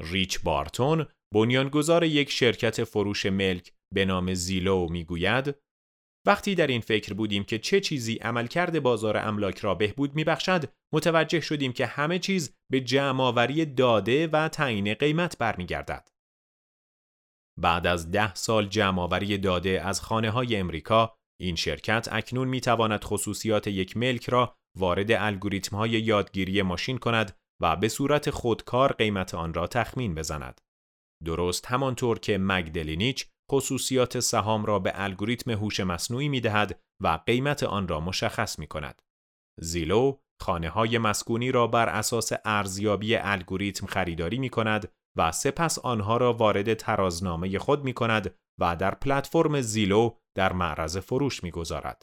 ریچ 0.00 0.42
بارتون 0.42 1.06
بنیانگذار 1.34 2.04
یک 2.04 2.30
شرکت 2.30 2.84
فروش 2.84 3.26
ملک 3.26 3.72
به 3.94 4.04
نام 4.04 4.34
زیلو 4.34 4.88
می 4.88 5.04
گوید 5.04 5.54
وقتی 6.26 6.54
در 6.54 6.66
این 6.66 6.80
فکر 6.80 7.14
بودیم 7.14 7.44
که 7.44 7.58
چه 7.58 7.80
چیزی 7.80 8.14
عملکرد 8.14 8.82
بازار 8.82 9.16
املاک 9.16 9.58
را 9.58 9.74
بهبود 9.74 10.14
میبخشد 10.14 10.64
متوجه 10.94 11.40
شدیم 11.40 11.72
که 11.72 11.86
همه 11.86 12.18
چیز 12.18 12.54
به 12.70 12.80
جمعآوری 12.80 13.66
داده 13.66 14.26
و 14.26 14.48
تعیین 14.48 14.94
قیمت 14.94 15.38
برمیگردد 15.38 16.08
بعد 17.60 17.86
از 17.86 18.10
ده 18.10 18.34
سال 18.34 18.66
جمعآوری 18.66 19.38
داده 19.38 19.80
از 19.84 20.00
خانه 20.00 20.30
های 20.30 20.56
امریکا 20.56 21.14
این 21.40 21.56
شرکت 21.56 22.08
اکنون 22.12 22.48
می 22.48 22.60
تواند 22.60 23.04
خصوصیات 23.04 23.66
یک 23.66 23.96
ملک 23.96 24.28
را 24.28 24.56
وارد 24.78 25.12
الگوریتم 25.12 25.76
های 25.76 25.90
یادگیری 25.90 26.62
ماشین 26.62 26.98
کند 26.98 27.36
و 27.62 27.76
به 27.76 27.88
صورت 27.88 28.30
خودکار 28.30 28.92
قیمت 28.92 29.34
آن 29.34 29.54
را 29.54 29.66
تخمین 29.66 30.14
بزند. 30.14 30.60
درست 31.24 31.66
همانطور 31.66 32.18
که 32.18 32.38
مگدلینیچ 32.38 33.26
خصوصیات 33.54 34.20
سهام 34.20 34.64
را 34.64 34.78
به 34.78 34.92
الگوریتم 34.94 35.50
هوش 35.50 35.80
مصنوعی 35.80 36.28
می 36.28 36.40
دهد 36.40 36.80
و 37.02 37.20
قیمت 37.26 37.62
آن 37.62 37.88
را 37.88 38.00
مشخص 38.00 38.58
می 38.58 38.66
کند. 38.66 39.02
زیلو 39.60 40.18
خانه 40.42 40.68
های 40.68 40.98
مسکونی 40.98 41.52
را 41.52 41.66
بر 41.66 41.88
اساس 41.88 42.32
ارزیابی 42.44 43.16
الگوریتم 43.16 43.86
خریداری 43.86 44.38
می 44.38 44.50
کند 44.50 44.92
و 45.16 45.32
سپس 45.32 45.78
آنها 45.78 46.16
را 46.16 46.32
وارد 46.32 46.74
ترازنامه 46.74 47.58
خود 47.58 47.84
می 47.84 47.92
کند 47.92 48.34
و 48.60 48.76
در 48.76 48.94
پلتفرم 48.94 49.60
زیلو 49.60 50.10
در 50.36 50.52
معرض 50.52 50.96
فروش 50.96 51.42
می 51.42 51.50
گذارد. 51.50 52.02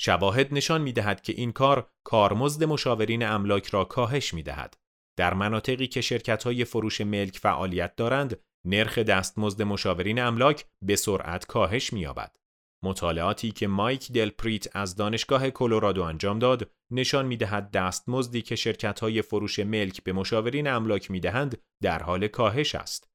شواهد 0.00 0.54
نشان 0.54 0.80
می 0.82 0.92
دهد 0.92 1.20
که 1.20 1.32
این 1.32 1.52
کار 1.52 1.90
کارمزد 2.06 2.64
مشاورین 2.64 3.26
املاک 3.26 3.66
را 3.66 3.84
کاهش 3.84 4.34
می 4.34 4.42
دهد. 4.42 4.76
در 5.18 5.34
مناطقی 5.34 5.86
که 5.86 6.00
شرکت 6.00 6.44
های 6.44 6.64
فروش 6.64 7.00
ملک 7.00 7.38
فعالیت 7.38 7.96
دارند، 7.96 8.40
نرخ 8.66 8.98
دستمزد 8.98 9.62
مشاورین 9.62 10.18
املاک 10.18 10.66
به 10.84 10.96
سرعت 10.96 11.46
کاهش 11.46 11.92
می‌یابد. 11.92 12.36
مطالعاتی 12.84 13.50
که 13.50 13.66
مایک 13.66 14.12
دلپریت 14.12 14.76
از 14.76 14.96
دانشگاه 14.96 15.50
کلرادو 15.50 16.02
انجام 16.02 16.38
داد 16.38 16.70
نشان 16.92 17.26
می‌دهد 17.26 17.70
دستمزدی 17.70 18.42
که 18.42 18.56
شرکت‌های 18.56 19.22
فروش 19.22 19.58
ملک 19.58 20.02
به 20.02 20.12
مشاورین 20.12 20.66
املاک 20.68 21.10
می‌دهند 21.10 21.62
در 21.82 22.02
حال 22.02 22.28
کاهش 22.28 22.74
است. 22.74 23.10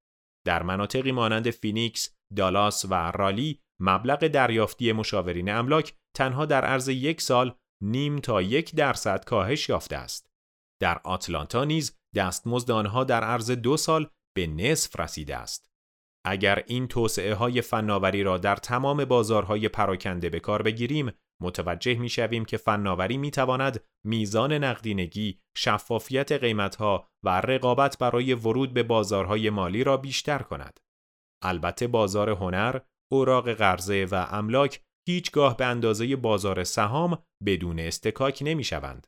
در 0.45 0.63
مناطقی 0.63 1.11
مانند 1.11 1.49
فینیکس، 1.49 2.15
دالاس 2.35 2.85
و 2.89 3.11
رالی 3.11 3.59
مبلغ 3.81 4.27
دریافتی 4.27 4.91
مشاورین 4.91 5.49
املاک 5.49 5.93
تنها 6.15 6.45
در 6.45 6.65
عرض 6.65 6.87
یک 6.87 7.21
سال 7.21 7.55
نیم 7.83 8.19
تا 8.19 8.41
یک 8.41 8.75
درصد 8.75 9.25
کاهش 9.25 9.69
یافته 9.69 9.95
است. 9.95 10.31
در 10.81 11.01
آتلانتا 11.03 11.63
نیز 11.63 11.97
دستمزد 12.15 12.71
آنها 12.71 13.03
در 13.03 13.23
عرض 13.23 13.51
دو 13.51 13.77
سال 13.77 14.09
به 14.34 14.48
نصف 14.48 15.00
رسیده 15.00 15.38
است. 15.38 15.72
اگر 16.26 16.63
این 16.67 16.88
توسعه 16.88 17.34
های 17.34 17.62
فناوری 17.62 18.24
را 18.24 18.38
در 18.38 18.56
تمام 18.56 19.06
بازارهای 19.06 19.70
پراکنده 19.70 20.30
به 20.30 20.39
کار 20.39 20.62
بگیریم، 20.62 21.12
متوجه 21.41 21.96
می 21.96 22.10
شویم 22.10 22.46
که 22.46 22.58
فناوری 22.58 23.17
می 23.17 23.32
تواند 23.32 23.84
میزان 24.06 24.54
نقدینگی، 24.54 25.39
شفافیت 25.58 26.32
قیمتها 26.32 27.08
و 27.24 27.41
رقابت 27.41 27.98
برای 27.98 28.34
ورود 28.34 28.74
به 28.74 28.84
بازارهای 28.84 29.50
مالی 29.50 29.84
را 29.84 29.98
بیشتر 29.98 30.39
کند. 30.39 30.80
البته 31.44 31.88
بازار 31.88 32.30
هنر، 32.30 32.80
اوراق 33.12 33.54
قرضه 33.54 34.06
و 34.06 34.28
املاک 34.30 34.82
هیچگاه 35.08 35.58
به 35.58 35.65
اندازه 35.65 36.15
بازار 36.15 36.63
سهام 36.63 37.24
بدون 37.46 37.80
استکاک 37.80 38.39
نمی 38.46 38.63
شوند. 38.63 39.08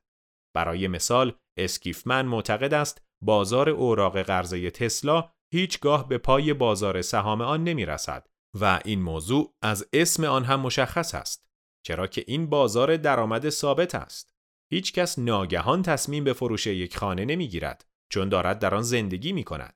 برای 0.55 0.87
مثال، 0.87 1.35
اسکیفمن 1.57 2.25
معتقد 2.25 2.73
است 2.73 3.01
بازار 3.25 3.69
اوراق 3.69 4.21
قرضه 4.21 4.71
تسلا 4.71 5.29
هیچگاه 5.51 6.07
به 6.07 6.17
پای 6.17 6.53
بازار 6.53 7.01
سهام 7.01 7.41
آن 7.41 7.63
نمی 7.63 7.85
رسد 7.85 8.27
و 8.59 8.79
این 8.85 9.01
موضوع 9.01 9.53
از 9.61 9.87
اسم 9.93 10.23
آن 10.23 10.43
هم 10.43 10.59
مشخص 10.59 11.15
است 11.15 11.47
چرا 11.85 12.07
که 12.07 12.23
این 12.27 12.49
بازار 12.49 12.97
درآمد 12.97 13.49
ثابت 13.49 13.95
است 13.95 14.33
هیچ 14.71 14.93
کس 14.93 15.19
ناگهان 15.19 15.81
تصمیم 15.81 16.23
به 16.23 16.33
فروش 16.33 16.67
یک 16.67 16.97
خانه 16.97 17.25
نمی 17.25 17.47
گیرد 17.47 17.85
چون 18.09 18.29
دارد 18.29 18.59
در 18.59 18.75
آن 18.75 18.81
زندگی 18.81 19.33
می 19.33 19.43
کند. 19.43 19.73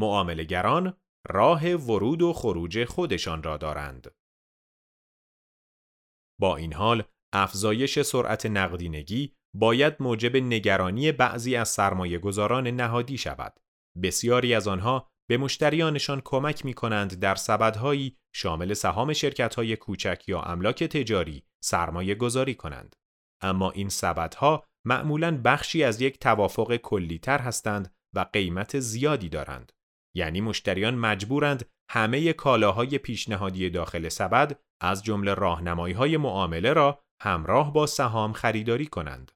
معاملهگران 0.00 0.96
راه 1.28 1.74
ورود 1.74 2.22
و 2.22 2.32
خروج 2.32 2.84
خودشان 2.84 3.42
را 3.42 3.56
دارند. 3.56 4.14
با 6.40 6.56
این 6.56 6.72
حال 6.72 7.02
افزایش 7.32 8.02
سرعت 8.02 8.46
نقدینگی 8.46 9.34
باید 9.54 9.96
موجب 10.00 10.36
نگرانی 10.36 11.12
بعضی 11.12 11.56
از 11.56 11.68
سرمایه 11.68 12.18
گذاران 12.18 12.66
نهادی 12.66 13.18
شود. 13.18 13.60
بسیاری 14.02 14.54
از 14.54 14.68
آنها 14.68 15.10
به 15.28 15.36
مشتریانشان 15.36 16.20
کمک 16.24 16.64
می 16.64 16.74
کنند 16.74 17.20
در 17.20 17.34
سبدهایی 17.34 18.16
شامل 18.34 18.74
سهام 18.74 19.12
شرکت 19.12 19.54
های 19.54 19.76
کوچک 19.76 20.24
یا 20.26 20.42
املاک 20.42 20.84
تجاری 20.84 21.44
سرمایه 21.64 22.14
گذاری 22.14 22.54
کنند. 22.54 22.96
اما 23.42 23.70
این 23.70 23.88
سبدها 23.88 24.64
معمولا 24.86 25.40
بخشی 25.44 25.84
از 25.84 26.00
یک 26.00 26.18
توافق 26.18 26.76
کلیتر 26.76 27.38
هستند 27.38 27.94
و 28.14 28.26
قیمت 28.32 28.78
زیادی 28.80 29.28
دارند. 29.28 29.72
یعنی 30.16 30.40
مشتریان 30.40 30.94
مجبورند 30.94 31.68
همه 31.90 32.32
کالاهای 32.32 32.98
پیشنهادی 32.98 33.70
داخل 33.70 34.08
سبد 34.08 34.60
از 34.82 35.04
جمله 35.04 35.34
راهنمایی‌های 35.34 36.16
معامله 36.16 36.72
را 36.72 37.02
همراه 37.22 37.72
با 37.72 37.86
سهام 37.86 38.32
خریداری 38.32 38.86
کنند. 38.86 39.32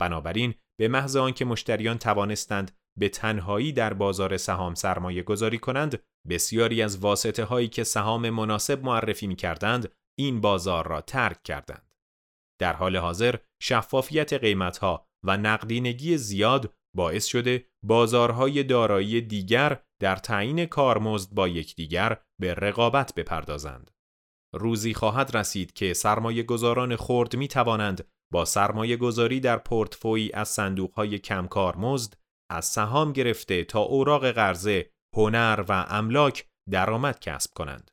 بنابراین 0.00 0.54
به 0.80 0.88
محض 0.88 1.16
آنکه 1.16 1.44
مشتریان 1.44 1.98
توانستند 1.98 2.76
به 2.98 3.08
تنهایی 3.08 3.72
در 3.72 3.94
بازار 3.94 4.36
سهام 4.36 4.74
سرمایه 4.74 5.22
گذاری 5.22 5.58
کنند، 5.58 6.02
بسیاری 6.28 6.82
از 6.82 6.98
واسطه 6.98 7.44
هایی 7.44 7.68
که 7.68 7.84
سهام 7.84 8.30
مناسب 8.30 8.84
معرفی 8.84 9.26
می 9.26 9.36
کردند، 9.36 9.92
این 10.18 10.40
بازار 10.40 10.88
را 10.88 11.00
ترک 11.00 11.42
کردند. 11.42 11.94
در 12.60 12.72
حال 12.72 12.96
حاضر 12.96 13.36
شفافیت 13.62 14.32
قیمتها 14.32 15.06
و 15.24 15.36
نقدینگی 15.36 16.16
زیاد 16.16 16.74
باعث 16.96 17.26
شده 17.26 17.64
بازارهای 17.84 18.62
دارایی 18.62 19.20
دیگر 19.20 19.82
در 20.00 20.16
تعیین 20.16 20.66
کارمزد 20.66 21.30
با 21.34 21.48
یکدیگر 21.48 22.18
به 22.40 22.54
رقابت 22.54 23.14
بپردازند. 23.14 23.90
روزی 24.54 24.94
خواهد 24.94 25.36
رسید 25.36 25.72
که 25.72 25.94
سرمایه 25.94 26.42
گذاران 26.42 26.96
خرد 26.96 27.36
می 27.36 27.48
توانند 27.48 28.08
با 28.32 28.44
سرمایه 28.44 28.96
گذاری 28.96 29.40
در 29.40 29.58
پورتفوی 29.58 30.30
از 30.34 30.48
صندوق 30.48 30.94
های 30.94 31.18
کمکار 31.18 31.76
مزد 31.76 32.14
از 32.50 32.64
سهام 32.64 33.12
گرفته 33.12 33.64
تا 33.64 33.80
اوراق 33.80 34.30
قرضه، 34.30 34.90
هنر 35.16 35.64
و 35.68 35.86
املاک 35.88 36.46
درآمد 36.70 37.20
کسب 37.20 37.50
کنند. 37.54 37.90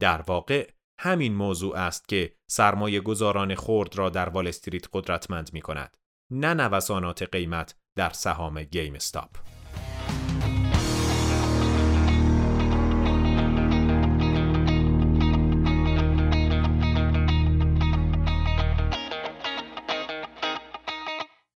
در 0.00 0.22
واقع 0.22 0.70
همین 1.00 1.34
موضوع 1.34 1.76
است 1.76 2.08
که 2.08 2.36
سرمایه 2.50 3.00
گذاران 3.00 3.54
خرد 3.54 3.98
را 3.98 4.10
در 4.10 4.28
وال 4.28 4.46
استریت 4.46 4.86
قدرتمند 4.92 5.50
می 5.52 5.60
کند. 5.60 5.96
نه 6.32 6.54
نوسانات 6.54 7.22
قیمت 7.22 7.74
در 7.96 8.10
سهام 8.10 8.62
گیم 8.62 8.94
استاپ. 8.94 9.53